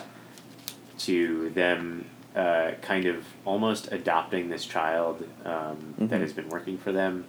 [0.98, 6.20] to them uh, kind of almost adopting this child um, that Mhm.
[6.20, 7.24] has been working for them,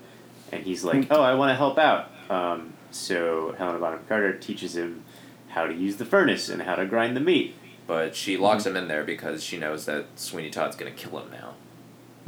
[0.51, 4.75] and he's like, "Oh, I want to help out." Um, so Helena Bonham Carter teaches
[4.75, 5.03] him
[5.49, 7.55] how to use the furnace and how to grind the meat.
[7.87, 11.29] But she locks him in there because she knows that Sweeney Todd's gonna kill him
[11.31, 11.53] now.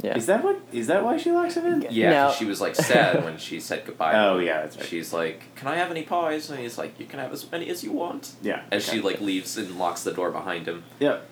[0.02, 0.16] Yeah.
[0.16, 0.60] Is that what?
[0.72, 1.86] Is that why she locks him in?
[1.90, 4.12] Yeah, Now- she was like sad when she said goodbye.
[4.14, 4.86] Oh yeah, that's right.
[4.86, 7.68] She's like, "Can I have any pies?" And he's like, "You can have as many
[7.70, 8.62] as you want." yeah.
[8.70, 8.98] As okay.
[8.98, 10.82] she like leaves and locks the door behind him.
[10.98, 11.26] Yep.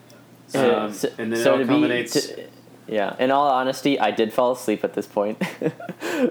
[0.55, 2.13] Uh, Um, so- and then it so all to be- culminates.
[2.29, 2.47] to-
[2.89, 5.41] yeah, in all honesty, I did fall asleep at this point.
[5.61, 5.73] and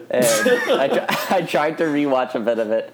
[0.12, 2.94] I, tr- I tried to rewatch a bit of it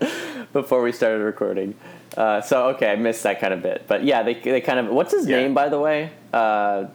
[0.54, 1.74] before we started recording.
[2.16, 3.84] Uh, so, okay, I missed that kind of bit.
[3.88, 4.88] But yeah, they, they kind of.
[4.88, 5.38] What's his Yeah.
[5.38, 6.12] name, by the way?
[6.34, 6.86] Uh,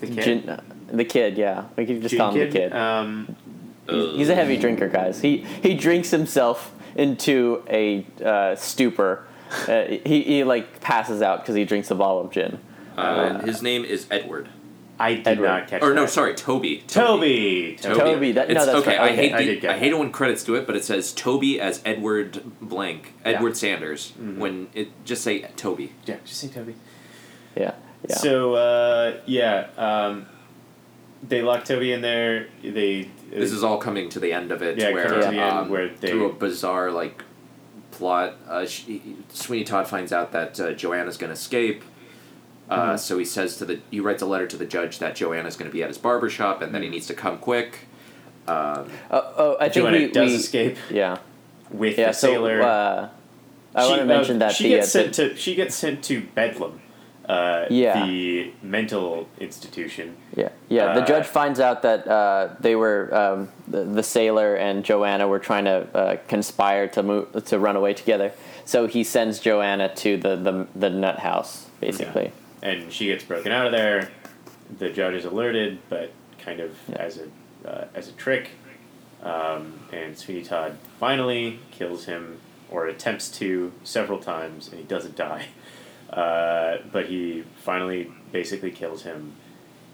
[0.00, 0.24] the kid.
[0.24, 0.60] Jin-
[0.92, 1.64] the kid, yeah.
[1.76, 2.72] We could just Jin call him the kid.
[2.72, 3.36] Um,
[3.90, 5.20] He's, he's a heavy drinker, guys.
[5.22, 9.26] He, he drinks himself into a uh, stupor.
[9.66, 12.58] Uh, he, he, like, passes out because he drinks a bottle of gin.
[12.98, 14.48] Uh, his name is Edward.
[15.00, 15.46] I did Edward.
[15.46, 15.82] not catch.
[15.82, 16.82] Or no, sorry, Toby.
[16.86, 17.76] Toby.
[17.80, 17.98] Toby.
[17.98, 18.98] Toby, that- no, that's okay.
[18.98, 19.12] right.
[19.12, 20.84] I hate I the, did get I hate it when credits do it, but it
[20.84, 24.12] says Toby as Edward blank, Edward Sanders.
[24.12, 24.40] Mm-hmm.
[24.40, 25.92] When it just say Toby.
[26.06, 26.74] Yeah, just say Toby.
[27.56, 27.74] Yeah.
[28.08, 28.16] Yeah.
[28.16, 30.26] So uh, yeah, um,
[31.26, 32.48] they lock Toby in there.
[32.62, 33.10] They.
[33.30, 35.58] This is all coming to the end of it, Yeah, where, coming to the end
[35.58, 37.22] um, where they- through a bizarre like
[37.90, 41.82] plot, uh, she, Sweeney Todd finds out that uh, Joanna's going to escape.
[42.70, 42.98] Uh, Mhm.
[42.98, 45.70] So he says to the he writes a letter to the judge that Joanna's going
[45.70, 46.84] to be at his barber shop and that Mm-hmm.
[46.84, 47.80] he needs to come quick.
[48.46, 51.18] Um, Oh, oh I think Joanna we, does we escape yeah
[51.70, 52.08] with yeah.
[52.08, 52.62] the sailor.
[52.62, 53.08] Uh,
[53.74, 55.74] I She- want to uh, mention that she the, gets uh, sent to she gets
[55.74, 56.80] sent to Bedlam,
[57.28, 58.06] uh, Yeah.
[58.06, 60.16] the mental institution.
[60.34, 64.02] the yeah yeah the uh, judge finds out that uh, they were um, the, the
[64.02, 68.32] sailor and Joanna were trying to uh, conspire to move to run away together.
[68.64, 72.32] So he sends Joanna to the the, the nut house basically.
[72.62, 74.10] And she gets broken out of there.
[74.78, 76.96] The judge is alerted, but kind of Yeah.
[76.96, 78.50] as a uh, as a trick.
[79.22, 82.38] Um, and Sweeney Todd finally kills him,
[82.70, 85.46] or attempts to several times, and he doesn't die.
[86.10, 89.30] Uh, but he finally basically kills him,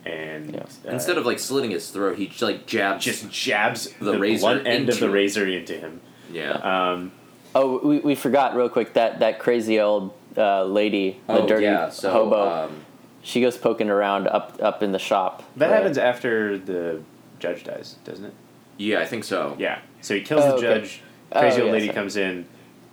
[0.04, 0.60] and Yeah.
[0.86, 3.04] uh, instead of like slitting his throat, he like jabs.
[3.04, 5.12] just jabs the the, razor blunt end of into the him.
[5.12, 6.00] razor into him.
[6.32, 6.52] yeah.
[6.52, 7.10] Um,
[7.56, 11.64] Oh, we, we forgot real quick that that crazy old uh, lady, the oh dirty
[11.64, 11.90] yeah.
[11.90, 12.48] So hobo.
[12.66, 12.80] um,
[13.22, 15.42] she goes poking around up up in the shop.
[15.56, 15.76] that right?
[15.76, 17.00] happens after the
[17.38, 18.34] judge dies, doesn't it?
[18.78, 19.56] yeah, I think so.
[19.58, 19.80] Yeah.
[20.00, 20.80] So he kills Oh, the okay.
[20.80, 21.02] judge.
[21.32, 21.94] Oh, Crazy old yeah, lady sorry.
[21.94, 22.46] comes in,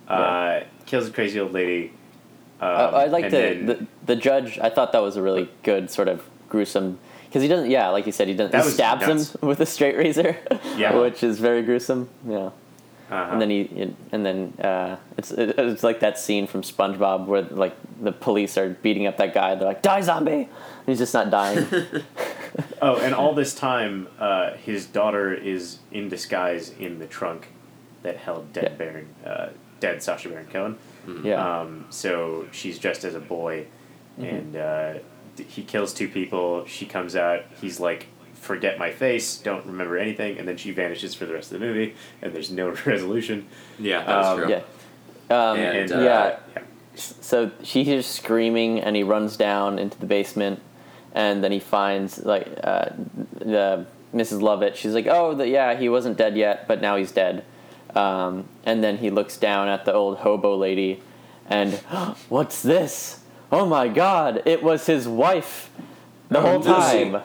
[0.08, 1.92] uh, kills the crazy old lady.
[2.62, 4.60] Um, Uh, I like and the, then- the the judge.
[4.60, 7.70] I thought that was a really good sort of gruesome because he doesn't.
[7.72, 8.52] Yeah, like you said, he doesn't.
[8.52, 9.36] That He was stabs nuts.
[9.36, 10.38] him with a straight razor.
[10.78, 10.96] Yeah.
[11.02, 12.10] which is very gruesome.
[12.28, 12.52] Yeah,
[13.12, 13.32] uh-huh.
[13.34, 17.76] and then he and then uh, it's it's like that scene from SpongeBob where like
[18.02, 19.54] the police are beating up that guy.
[19.56, 21.68] They're like, "Die, zombie!" And he's just not dying.
[22.82, 27.50] oh, and all this time, uh, his daughter is in disguise in the trunk
[28.04, 28.78] that held dead Yeah.
[28.78, 29.50] Baron, uh,
[29.80, 30.78] dead Sacha Baron Cohen.
[31.24, 33.66] yeah, Um, so she's dressed as a boy,
[34.20, 34.36] Mm-hmm.
[34.36, 34.94] and uh,
[35.48, 36.66] he kills two people.
[36.66, 37.44] She comes out.
[37.62, 38.08] He's like,
[38.42, 39.38] "Forget my face.
[39.38, 42.52] Don't remember anything." And then she vanishes for the rest of the movie, and there's
[42.52, 43.48] no resolution.
[43.80, 44.50] Yeah, that's Um, true.
[44.50, 44.62] yeah.
[45.30, 46.40] Um, And, And uh, yeah.
[46.56, 46.62] yeah.
[46.96, 50.60] so she hears screaming and he runs down into the basement
[51.14, 52.86] and then he finds like uh,
[53.40, 57.12] the mrs lovett she's like oh the, yeah he wasn't dead yet but now he's
[57.14, 57.46] dead
[57.96, 61.02] um, and then he looks down at the old hobo lady
[61.50, 61.74] and
[62.30, 63.20] what's this
[63.54, 65.70] oh my god it was his wife
[66.30, 67.22] the whole time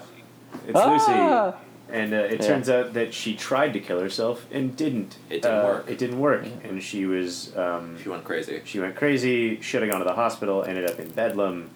[0.67, 0.91] It's Ah!
[0.91, 1.63] Lucy.
[1.89, 2.47] And uh, it Yeah.
[2.49, 5.19] turns out that she tried to kill herself and didn't.
[5.31, 5.85] It didn't Uh, work.
[5.91, 8.61] It didn't work, and she was um, She went crazy.
[8.65, 9.61] she went crazy.
[9.61, 10.65] Should have gone to the hospital.
[10.65, 11.71] Ended up in Bedlam,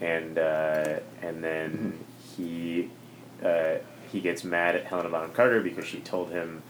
[0.00, 1.98] and uh, and then
[2.36, 2.90] he
[3.42, 3.76] uh,
[4.12, 6.62] he gets mad at Helena Bonham Carter because she told him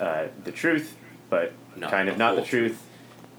[0.00, 0.96] uh, the truth,
[1.30, 2.82] but Not kind of the not the whole truth.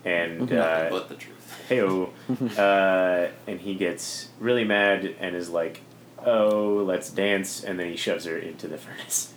[0.05, 1.65] And Nothing uh, but the truth.
[1.69, 2.09] heyo,
[2.57, 5.81] uh, and he gets really mad and is like,
[6.27, 9.33] "Oh, let's dance," and then he shoves her into the furnace.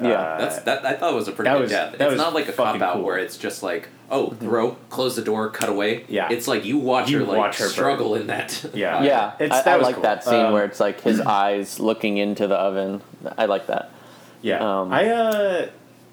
[0.00, 0.08] Yeah.
[0.12, 0.84] Uh, That's that.
[0.86, 1.92] I thought it was a pretty that good was- death.
[1.92, 3.04] that It's was not like a fucking cop out cool.
[3.04, 6.04] where it's just like, oh, throw, close the door, cut away.
[6.08, 6.28] Yeah.
[6.30, 7.72] It's like you watch You her like watch her burn.
[7.72, 8.64] struggle in that.
[8.74, 9.02] Yeah.
[9.04, 10.02] yeah It's- I, that I was like cool.
[10.02, 13.02] that scene Um, where it's like his eyes looking into the oven
[13.38, 13.90] i like that
[14.40, 14.80] Yeah.
[14.80, 15.68] Um, I uh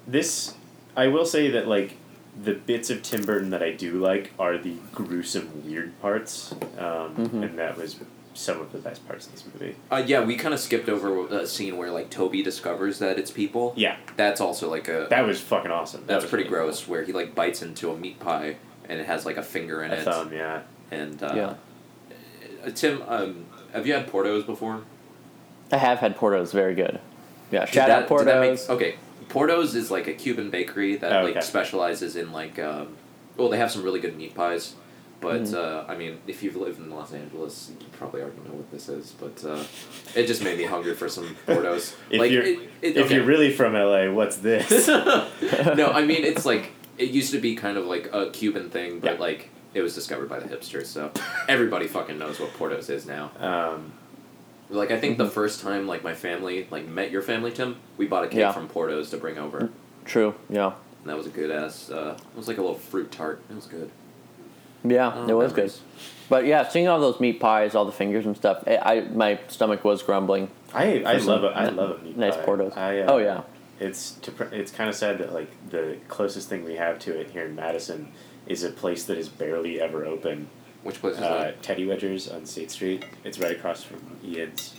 [0.06, 0.54] this
[0.96, 1.96] I will say that like
[2.40, 6.52] the bits of Tim Burton that I do like are the gruesome weird parts.
[6.78, 7.42] Um, Mhm.
[7.44, 7.96] and that was
[8.34, 9.74] some of the best parts of this movie.
[9.90, 13.30] Uh, yeah, we kind of skipped over a scene where like Toby discovers that it's
[13.30, 13.72] people.
[13.76, 13.96] Yeah.
[14.16, 15.06] That's also like a.
[15.10, 16.02] That was fucking awesome.
[16.02, 16.86] That that's was pretty really gross.
[16.88, 18.56] Where he like bites into a meat pie
[18.88, 19.90] and it has like a finger in.
[19.90, 20.02] A it.
[20.04, 20.62] thumb, yeah.
[20.90, 21.54] And uh, yeah
[22.66, 24.82] uh, Tim, um, have you had Portos before?
[25.72, 26.98] i have had portos very good
[27.52, 28.94] yeah Did shout that- out did that make- portos okay,
[29.28, 32.58] Portos is like a Cuban bakery that Oh, like specializes in like.
[32.58, 32.96] Um,
[33.36, 34.74] well, they have some really good meat pies.
[35.20, 35.54] But Mm-hmm.
[35.88, 38.88] uh, I mean, if you've lived in Los Angeles, you probably already know what this
[38.88, 39.12] is.
[39.12, 39.62] But uh,
[40.14, 41.94] it just made me hungry for some Portos.
[42.10, 43.16] If like, you're- it, it, If okay.
[43.16, 44.88] you're really from LA, what's this?
[44.88, 49.00] no, I mean it's like it used to be kind of like a Cuban thing,
[49.00, 49.20] but Yeah.
[49.20, 51.12] like it was discovered by the hipsters, so
[51.48, 53.30] everybody fucking knows what Portos is now.
[53.38, 53.92] um,
[54.70, 55.24] Like I think Mm-hmm.
[55.24, 58.38] the first time like my family like met your family, Tim, we bought a cake
[58.38, 58.52] Yeah.
[58.52, 59.68] from Portos to bring over,
[60.06, 60.34] True.
[60.48, 60.72] Yeah.
[61.04, 61.90] that was a good ass.
[61.90, 63.42] Uh, it was like a little fruit tart.
[63.50, 63.90] It was good.
[64.84, 65.72] Yeah, Oh, it was good.
[66.28, 69.40] But yeah, seeing all those meat pies, all the fingers and stuff, I, I my
[69.48, 70.48] stomach was grumbling.
[70.72, 72.16] I I love some a, I n- love a meat pies.
[72.16, 72.44] nice pie.
[72.44, 72.76] Portos.
[72.76, 73.42] I, uh, Oh, yeah.
[73.80, 77.30] It's depre- it's kind of sad that like the closest thing we have to it
[77.30, 78.12] here in Madison
[78.46, 80.48] is a place that is barely ever open.
[80.82, 83.04] Which place is Uh, Teddywedgers on State Street.
[83.24, 84.74] It's right across from Ian's.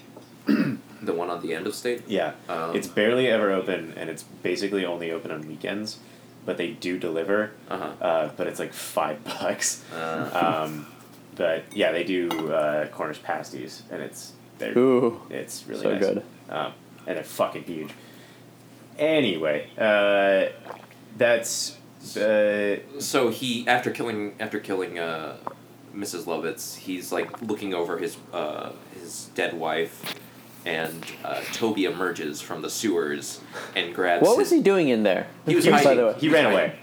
[0.48, 2.04] The one on the end of state.
[2.08, 5.98] Yeah, Um, it's barely ever open, and it's basically only open on weekends.
[6.46, 7.52] But they do deliver.
[7.70, 8.04] Uh-huh.
[8.06, 9.84] Uh, but it's like five bucks.
[9.94, 10.88] Uh, Um,
[11.36, 16.00] but yeah, they do uh, Cornish pasties, and it's they're Ooh, it's really so nice.
[16.02, 16.24] good.
[16.50, 16.74] Um,
[17.08, 17.92] and they're fucking huge.
[19.00, 20.52] Anyway, uh,
[21.18, 21.78] that's
[22.18, 25.38] uh, so he after killing after killing uh,
[25.96, 26.28] Mrs.
[26.28, 30.14] Lovett, he's like looking over his uh, his dead wife,
[30.66, 33.42] and uh, Toby emerges from the sewers
[33.76, 34.24] and grabs.
[34.26, 35.28] What was he doing in there?
[35.46, 35.98] He was by hiding.
[35.98, 36.16] the way.
[36.20, 36.60] he was ran hiding.
[36.60, 36.80] away.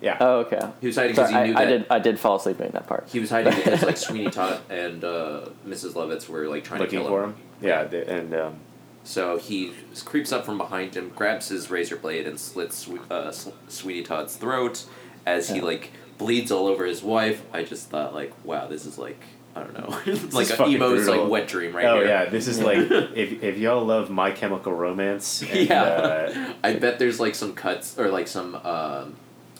[0.00, 0.16] Yeah.
[0.18, 0.70] Oh, okay.
[0.80, 1.86] He was hiding because he knew I, I did.
[1.90, 3.06] I did fall asleep during that part.
[3.08, 5.94] he was hiding because like Sweeney Todd and uh, Mrs.
[5.94, 7.36] Lovett were like trying looking to kill for him.
[7.60, 8.54] Yeah, the, and um,
[9.04, 9.74] So he
[10.06, 14.02] creeps up from behind him, grabs his razor blade, and slits Swe- uh, S- Sweeney
[14.02, 14.84] Todd's throat
[15.26, 17.42] as he like bleeds all over his wife.
[17.52, 19.20] I just thought like, wow, this is like
[19.56, 21.22] I don't know, It's like is an fucking emo's brutal.
[21.24, 22.06] like wet dream right oh here.
[22.06, 25.42] yeah, this is like if if y'all love My Chemical Romance.
[25.50, 25.82] And, yeah.
[25.82, 29.16] Uh, I bet there's like some cuts or like some um,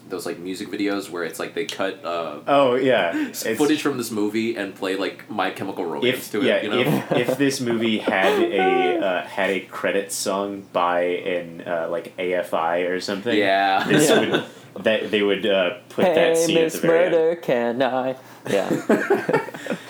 [0.09, 3.13] those like music videos where it's like they cut uh, oh yeah.
[3.29, 6.45] It's, footage from this movie and play like My Chemical Romance if to it.
[6.45, 6.81] yeah, you know?
[6.81, 12.17] if if this movie had a uh, had a credit song by an uh, like
[12.17, 13.85] AFI or something, yeah.
[13.89, 14.21] this Yeah.
[14.21, 14.45] would
[14.85, 17.13] that they would uh, put that hey, scene at the Miss very end.
[17.15, 18.17] Murder, can I?
[18.49, 18.69] Yeah,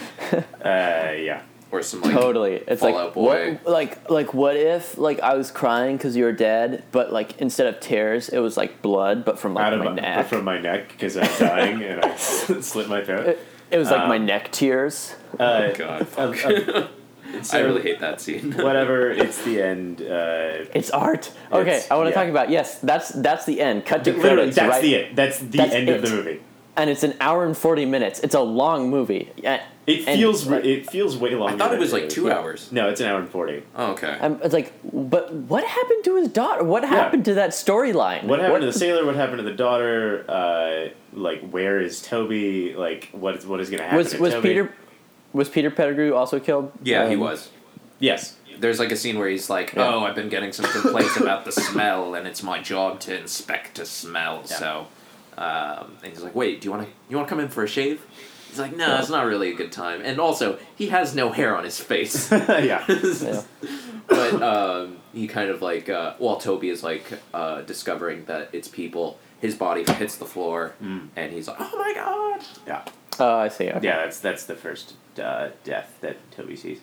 [0.64, 1.42] Uh, yeah.
[1.72, 2.54] or some like totally.
[2.54, 3.58] It's Fall like Boy.
[3.64, 7.40] what, like, like, what if, like, I was crying because you were dead, but like
[7.40, 10.26] instead of tears, it was like blood, but from like Out my my, neck.
[10.28, 13.26] from my neck because I'm dying and I slit my throat.
[13.28, 15.14] it, it was like my Um, neck tears.
[15.38, 16.46] Uh, Oh God, um, fuck.
[16.46, 16.88] um,
[17.38, 18.52] I so- really hate that scene.
[18.52, 19.10] whatever.
[19.10, 20.02] It's the end.
[20.02, 21.32] Uh, It's art.
[21.52, 22.20] Okay, It's- I want to yeah.
[22.22, 22.78] talk about yes.
[22.80, 23.86] That's that's the end.
[23.86, 24.56] Cut to literally, credits.
[24.56, 24.82] that's right?
[24.82, 25.16] the end.
[25.16, 25.96] That's the That's end it.
[26.04, 26.40] of the movie.
[26.80, 28.20] And it's an hour and forty minutes.
[28.20, 29.30] It's a long movie.
[29.36, 31.54] Yeah, It and, feels like, it feels way longer.
[31.54, 32.38] I thought it was like two Yeah.
[32.38, 32.70] hours.
[32.72, 33.62] No, it's an hour and forty.
[33.76, 34.16] Oh, okay.
[34.20, 36.64] um, it's like, but what happened to his daughter?
[36.64, 38.24] What happened to that storyline?
[38.24, 39.04] What happened to the sailor?
[39.04, 40.24] What happened to the daughter?
[40.28, 42.74] Uh, like, where is Toby?
[42.74, 43.98] Like, what is what is going to happen?
[43.98, 44.48] was to was Toby?
[44.48, 44.74] Peter
[45.32, 46.72] was Peter Pettigrew also killed?
[46.82, 47.50] yeah, he Um, was.
[47.98, 48.36] Yes.
[48.58, 49.88] There's like a scene where he's like, Yeah.
[49.94, 53.76] "Oh, I've been getting some complaints about the smell, and it's my job to inspect
[53.76, 54.56] to smell." Yeah.
[54.56, 54.86] So,
[55.38, 57.62] um, and he's like, "Wait, do you want to you want to come in for
[57.64, 58.04] a shave?"
[58.48, 61.56] He's like, "No, it's not really a good time." And also, he has no hair
[61.56, 62.30] on his face.
[62.32, 62.84] yeah.
[62.88, 63.42] Yeah.
[64.08, 68.68] but um, he kind of like uh, while Toby is like uh, discovering that it's
[68.68, 71.08] people, his body hits the floor, Mm.
[71.16, 72.84] and he's like, "Oh my god!" Yeah.
[73.18, 73.70] Oh, I see.
[73.70, 73.86] Okay.
[73.86, 73.98] Yeah.
[74.04, 76.80] That's that's the first uh, death that Toby sees.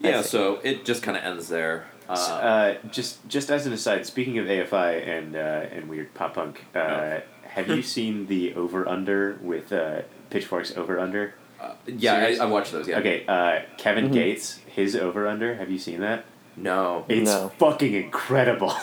[0.00, 0.28] Yeah, see.
[0.28, 1.86] so it just kind of ends there.
[2.08, 5.38] Uh, Uh, just just as an aside, speaking of AFI and uh,
[5.74, 7.20] and weird pop punk, uh, Oh.
[7.56, 11.34] Have you seen the Over Under with uh, Pitchfork's Over Under?
[11.60, 12.40] uh, yeah, Serious?
[12.40, 12.86] I, I watched those.
[12.86, 12.98] Yeah.
[12.98, 14.12] Okay, uh, Kevin Mhm.
[14.12, 15.54] Gates, his Over Under.
[15.56, 16.26] Have you seen that?
[16.56, 17.04] No.
[17.08, 17.48] It's No.
[17.58, 18.72] fucking incredible.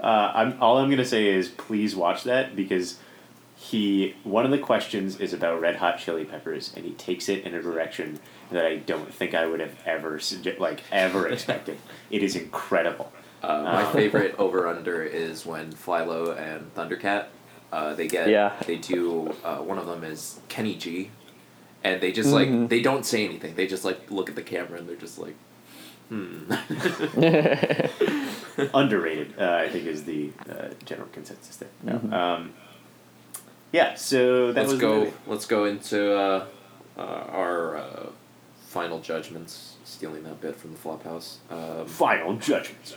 [0.00, 2.98] Uh, I'm all I'm gonna say is please watch that because
[3.54, 7.44] he one of the questions is about Red Hot Chili Peppers and he takes it
[7.44, 8.18] in a direction
[8.50, 10.18] that I don't think I would have ever
[10.58, 11.78] like ever expected.
[12.10, 13.12] it is incredible.
[13.44, 13.92] Uh, my Uh.
[13.92, 17.26] favorite over under is when FlyLo and Thundercat,
[17.72, 18.52] uh, they get Yeah.
[18.66, 21.10] they do uh, one of them is Kenny G,
[21.82, 23.54] and they just like they don't say anything.
[23.56, 25.34] They just like look at the camera and they're just like,
[26.08, 26.52] hmm.
[28.74, 31.70] Underrated, uh, I think, is the uh, general consensus there.
[31.82, 31.94] No.
[31.94, 32.12] Mhm.
[32.12, 32.52] Um,
[33.72, 35.12] yeah, so that let's was go.
[35.26, 36.44] Let's go into uh,
[36.98, 38.06] uh, our uh,
[38.66, 39.76] final judgments.
[39.84, 41.36] Stealing that bit from the Flophouse.
[41.50, 42.94] Um, Final judgments.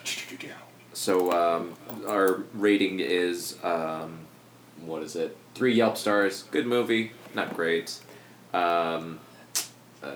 [0.93, 1.73] So um,
[2.07, 4.24] our rating is um,
[4.87, 5.35] what is it?
[5.53, 6.43] Three Yelp stars.
[6.51, 7.11] Good movie.
[7.33, 7.99] Not great.
[8.53, 9.19] Um,
[10.03, 10.07] uh,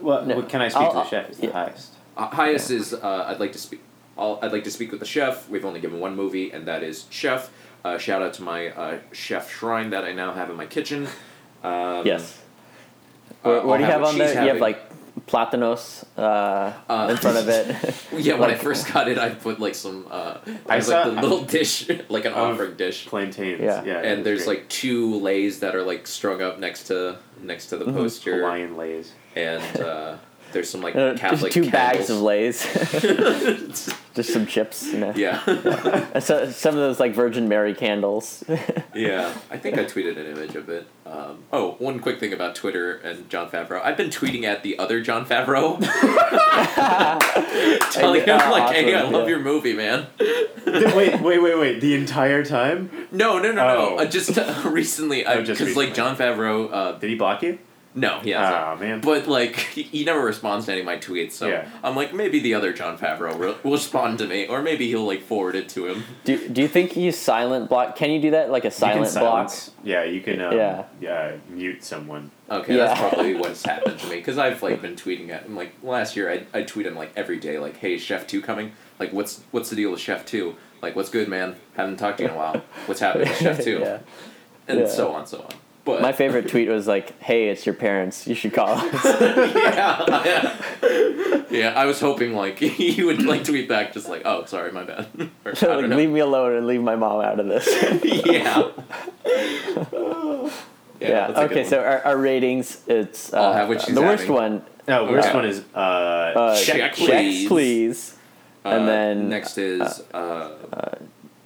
[0.00, 1.30] Well, No, what can I speak I'll- to the chef?
[1.30, 1.92] Is the highest.
[2.16, 3.80] uh, highest is uh, I'd like to speak.
[4.18, 5.48] I'll, I'd like to speak with the chef.
[5.48, 7.50] We've only given one movie, and that is Chef.
[7.84, 11.06] Uh, shout out to my uh, chef shrine that I now have in my kitchen.
[11.62, 12.40] Um, yes.
[13.42, 14.28] What, what do you have, what on there?
[14.28, 14.85] she's You have like
[15.26, 17.66] Platanos uh, Uh, in front of it.
[18.26, 20.06] Yeah, when I first got it, I put like some.
[20.10, 23.60] Uh, I I saw- like the little dish, like an Of offering dish, Plantains.
[23.60, 23.84] Yeah.
[23.84, 24.00] Yeah.
[24.08, 24.58] and there's great.
[24.60, 27.94] like two leis that are like strung up next to next to the Mhm.
[27.94, 29.12] poster, Hawaiian leis.
[29.34, 30.16] and uh,
[30.52, 32.22] there's some like Uh, just Catholic two bags of candles.
[32.22, 33.92] Lay's.
[34.14, 34.86] just some chips.
[34.92, 35.12] You know.
[35.14, 35.42] yeah,
[36.14, 38.44] And So, some of those like Virgin Mary candles.
[38.94, 39.32] yeah.
[39.50, 40.86] I think I tweeted an image of it.
[41.04, 43.80] Um, oh, one quick thing about Twitter and Jon Favreau.
[43.84, 45.78] I've been tweeting at the other Jon Favreau,
[47.92, 49.28] telling him like, "Hey, I awesome, love yeah.
[49.28, 50.06] your movie, man."
[50.66, 51.80] wait, wait, wait, wait.
[51.80, 52.90] The entire time?
[53.12, 53.90] No, no, no, no.
[53.90, 53.96] Oh.
[53.98, 55.92] Uh, just uh, recently, Oh, because just like recently.
[55.92, 56.68] Jon Favreau.
[56.72, 57.58] Uh, Did he block you?
[57.98, 58.54] No, he hasn't.
[58.62, 59.00] Oh, man.
[59.00, 61.66] But like he, he never responds to any of my tweets, so Yeah.
[61.82, 65.06] I'm like maybe the other Jon Favreau will, will respond to me, or maybe he'll
[65.06, 66.04] like forward it to him.
[66.24, 67.96] do, do you think you silent block?
[67.96, 69.48] Can you do that like a You can silent block?
[69.50, 70.84] silence- Yeah, you can um, Yeah.
[71.00, 71.32] yeah.
[71.48, 72.30] mute someone.
[72.50, 72.86] Okay, Yeah.
[72.88, 76.16] that's probably what's happened to me because I've like been tweeting at him like last
[76.16, 76.30] year.
[76.30, 78.72] I I tweet him like every day like, "Hey, Chef Two coming?
[79.00, 80.54] Like, what's what's the deal with Chef Two?
[80.82, 81.56] Like, what's good, man?
[81.76, 82.62] Haven't talked to you in a while.
[82.84, 83.78] What's happening with Chef Two?
[83.80, 83.98] yeah.
[84.68, 84.86] And Yeah.
[84.86, 85.48] so on, so on.
[85.86, 88.26] But My favorite tweet was like, "Hey, it's your parents.
[88.26, 91.72] You should call us." yeah, yeah, yeah.
[91.76, 95.06] I was hoping like he would like tweet back just like, "Oh, sorry, my bad."
[95.18, 95.96] or, I like, don't know.
[95.96, 97.66] leave me alone and leave my mom out of this.
[98.26, 98.68] yeah.
[101.00, 101.28] yeah.
[101.28, 101.64] that's a good Okay.
[101.64, 104.62] So our, our ratings, it's uh, I'll have what she's the worst one.
[104.88, 105.36] No, worst Okay.
[105.36, 107.48] one is uh, Uh, Check, check, please.
[107.48, 108.16] please.
[108.64, 110.50] and Uh, then, next is uh,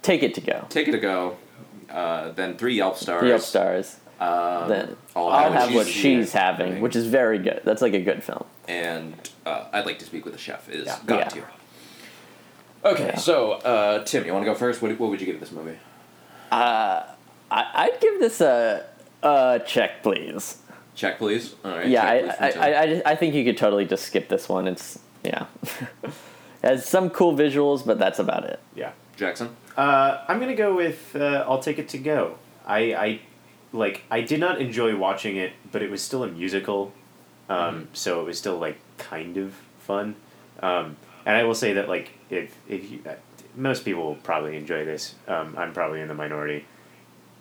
[0.01, 0.65] Take it to go.
[0.69, 1.37] take it to go.
[1.89, 3.19] Uh, then three Yelp stars.
[3.21, 3.97] Three up stars.
[4.21, 7.61] Um, Then I'll I'll have, have what she's having, which is very good.
[7.65, 8.45] That's like a good film.
[8.67, 9.15] and
[9.45, 10.99] uh, I'd like to speak with the chef is Yeah.
[11.07, 11.27] God Yeah.
[11.29, 11.47] tier.
[12.85, 13.17] Okay, Yeah.
[13.17, 14.81] so uh, Tim, you want to go first?
[14.81, 15.77] What, what would you give this movie?
[16.51, 17.03] Uh,
[17.49, 18.85] I, I'd give this a,
[19.23, 20.57] a check, please.
[20.95, 21.55] Check, please.
[21.63, 21.87] All right.
[21.87, 22.71] yeah, check, I, please, I.
[22.73, 24.67] I, I, just- I think you could totally just skip this one.
[24.67, 25.45] It's yeah,
[26.03, 26.11] it
[26.63, 28.59] has some cool visuals, but that's about it.
[28.75, 28.91] yeah.
[29.17, 29.55] Jackson.
[29.77, 32.37] Uh, I'm gonna go with uh, I'll take it to go.
[32.65, 33.19] I, I
[33.73, 36.93] like I did not enjoy watching it, but it was still a musical,
[37.49, 37.83] um, Mm-hmm.
[37.93, 40.15] so it was still like kind of fun.
[40.61, 43.13] Um, and I will say that like if if you, uh,
[43.55, 46.65] most people will probably enjoy this, um, I'm probably in the minority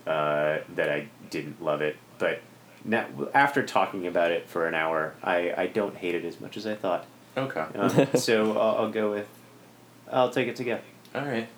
[0.06, 2.40] uh, that I didn't love it, but
[2.84, 6.56] now after talking about it for an hour, I, I don't hate it as much
[6.56, 7.04] as I thought.
[7.36, 7.64] Okay.
[7.76, 9.28] Um, so I'll, I'll go with
[10.10, 10.78] I'll take it to go.
[11.14, 11.48] All right.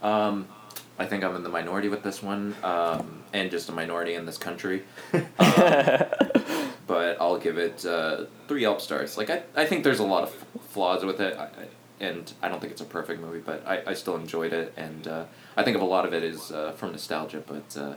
[0.98, 4.26] I think I'm in the minority with this one, um, and just a minority in
[4.26, 4.82] this country.
[5.38, 9.16] Um, but I'll give it uh, three Yelp stars.
[9.16, 10.34] Like I, I think there's a lot of
[10.70, 11.66] flaws with it, I, I,
[12.00, 15.06] and I don't think it's a perfect movie, but I, I still enjoyed it, and
[15.06, 15.24] uh,
[15.56, 17.42] I think of a lot of it is uh, from nostalgia.
[17.46, 17.94] But uh,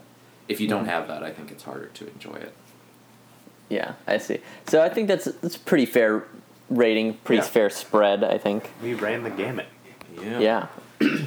[0.48, 2.54] if you don't have that, I think it's harder to enjoy it.
[3.70, 4.40] Yeah, I see.
[4.68, 6.24] So I think that's that's pretty fair
[6.70, 7.48] rating, pretty Yeah.
[7.50, 8.24] fair spread.
[8.24, 8.70] I think.
[8.82, 9.66] We ran the gamut.
[10.22, 10.40] Yeah.
[10.40, 10.68] Yeah.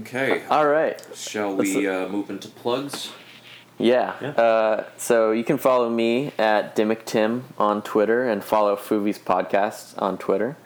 [0.00, 0.44] Okay.
[0.50, 1.00] All right.
[1.14, 3.12] Shall we uh, move into plugs?
[3.78, 4.14] Yeah.
[4.20, 4.30] Yeah.
[4.30, 10.00] Uh, so you can follow me at Dimmick Tim on Twitter and follow Foovies Podcast
[10.00, 10.56] on Twitter.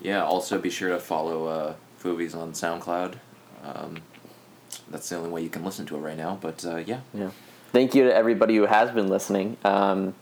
[0.00, 0.24] Yeah.
[0.24, 3.16] Also, be sure to follow uh, Foovies on SoundCloud.
[3.64, 3.98] Um,
[4.90, 6.38] that's the only way you can listen to it right now.
[6.40, 7.00] But uh, yeah.
[7.12, 7.30] Yeah.
[7.72, 9.56] Thank you to everybody who has been listening.
[9.64, 10.14] Um,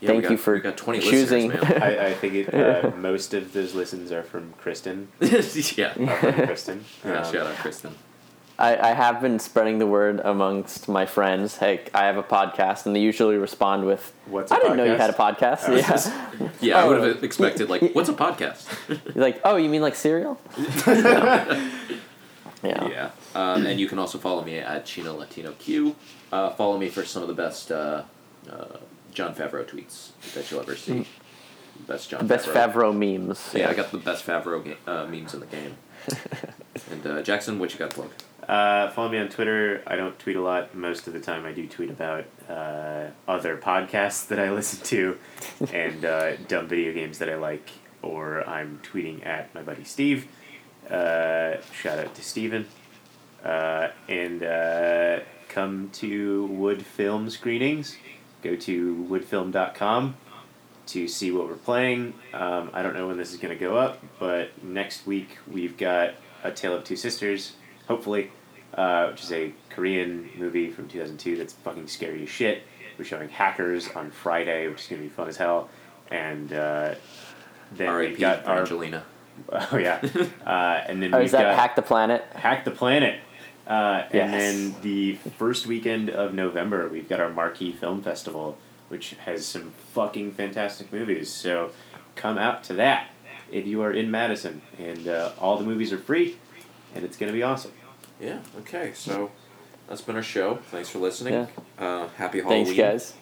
[0.00, 1.52] Yeah, thank got, you for got 20 choosing.
[1.82, 5.08] I, I think it, uh, most of those listens are from Kristen.
[5.20, 5.92] yeah.
[5.98, 6.84] Uh, from Kristen.
[7.04, 7.94] Yeah, Um, shout out Kristen.
[8.58, 11.56] I, I have been spreading the word amongst my friends.
[11.56, 14.84] Hey, I have a podcast, and they usually respond with, What's a "I didn't know
[14.84, 16.50] you had a podcast." Oh, yeah.
[16.60, 16.88] Yeah, I Oh.
[16.90, 18.66] would have expected, like, what's a podcast?
[18.88, 20.38] You're like, "Oh, you mean like Serial?"
[22.62, 22.88] yeah.
[22.88, 23.10] yeah.
[23.34, 25.96] Um, and you can also follow me at Chino Latino Q.
[26.30, 28.02] Uh, follow me for some of the best uh,
[28.50, 28.66] uh,
[29.12, 31.06] Jon Favreau tweets that you'll ever see.
[31.86, 32.26] Best John.
[32.26, 32.92] Best Favreau.
[32.92, 33.50] Favreau memes.
[33.54, 35.76] Yeah, I got the best Favreau ga- uh, memes in the game.
[36.90, 38.10] and uh, Jackson, what you got to plug?
[38.48, 39.82] Uh, follow me on Twitter.
[39.86, 40.74] I don't tweet a lot.
[40.74, 45.18] Most of the time, I do tweet about uh, other podcasts that I listen to
[45.72, 47.68] and uh, dumb video games that I like,
[48.02, 50.26] or I'm tweeting at my buddy Steve.
[50.90, 52.66] Uh, shout out to Steven.
[53.44, 57.96] Uh, and uh, come to WUD Film screenings.
[58.42, 60.16] Go to woodfilm.com
[60.86, 62.14] to see what we're playing.
[62.32, 65.76] Um, I don't know when this is going to go up, but next week we've
[65.76, 67.52] got A Tale of Two Sisters,
[67.86, 68.30] hopefully,
[68.74, 72.62] uh, which is a Korean movie from 2002 that's fucking scary as shit.
[72.98, 75.68] We're showing Hackers on Friday, which is going to be fun as hell.
[76.10, 76.94] And uh,
[77.72, 78.60] then we've got our.
[78.60, 79.04] Angelina.
[79.48, 80.00] Oh, yeah.
[80.46, 82.22] Uh, and then Oh, we've is that got Hack the Planet?
[82.34, 83.20] Hack the Planet.
[83.66, 84.32] Uh, Yes.
[84.32, 84.32] And
[84.74, 88.58] then the first weekend of November, we've got our Marquee Film Festival
[88.88, 91.32] which has some fucking fantastic movies.
[91.32, 91.70] So
[92.16, 93.10] come out to that
[93.52, 96.36] if you are in Madison, and uh, all the movies are free,
[96.92, 97.70] and it's gonna be awesome.
[98.20, 98.40] Yeah.
[98.58, 98.90] Okay.
[98.96, 99.30] So
[99.88, 100.56] that's been our show.
[100.72, 101.34] Thanks for listening.
[101.34, 101.46] Yeah.
[101.78, 102.64] Uh, happy Halloween.
[102.64, 103.14] Thanks, guys.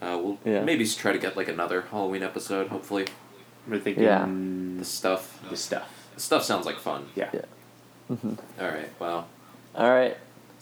[0.00, 0.64] Uh, we'll Yeah.
[0.64, 2.68] maybe try to get like another Halloween episode.
[2.68, 3.04] Hopefully,
[3.68, 4.24] We're thinking Yeah.
[4.78, 5.38] the stuff.
[5.50, 5.86] the stuff.
[6.14, 7.08] The stuff sounds like fun.
[7.14, 7.28] Yeah.
[7.34, 7.40] Yeah.
[8.60, 8.90] All right.
[8.98, 9.28] Well.
[9.74, 10.16] All right.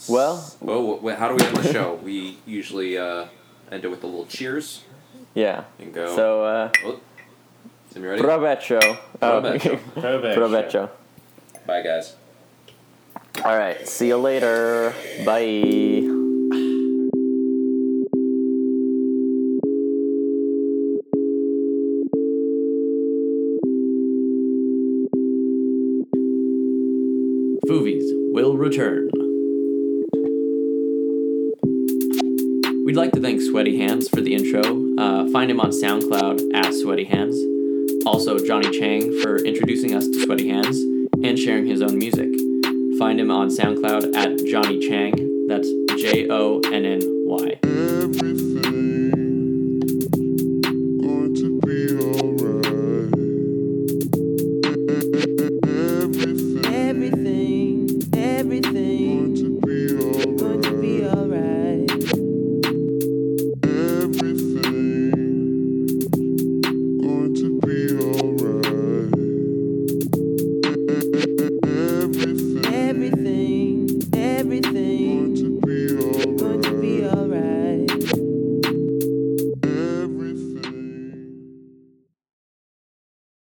[0.08, 1.94] Well, wh- wh- how do we end the show?
[2.02, 3.26] We usually uh,
[3.70, 4.82] end it with a little cheers
[5.34, 5.64] yeah.
[5.78, 6.14] and go.
[6.16, 7.00] So, uh, oh,
[7.92, 8.22] Tim, you ready?
[8.22, 8.80] provecho.
[9.20, 9.78] Oh, Provecho.
[9.94, 10.90] provecho.
[11.66, 12.16] Bye, guys.
[13.44, 13.86] All right.
[13.88, 14.92] See you later.
[15.24, 16.08] Bye.
[27.68, 29.10] Foovies will return.
[32.84, 34.62] We'd like to thank Sweaty Hands for the intro.
[34.96, 37.36] Uh, find him on SoundCloud at Sweaty Hands.
[38.06, 40.76] Also, Johnny Chang for introducing us to Sweaty Hands
[41.24, 42.28] and sharing his own music.
[42.98, 45.46] Find him on SoundCloud at Johnny Chang.
[45.48, 45.68] That's
[46.00, 48.41] J O N N Y.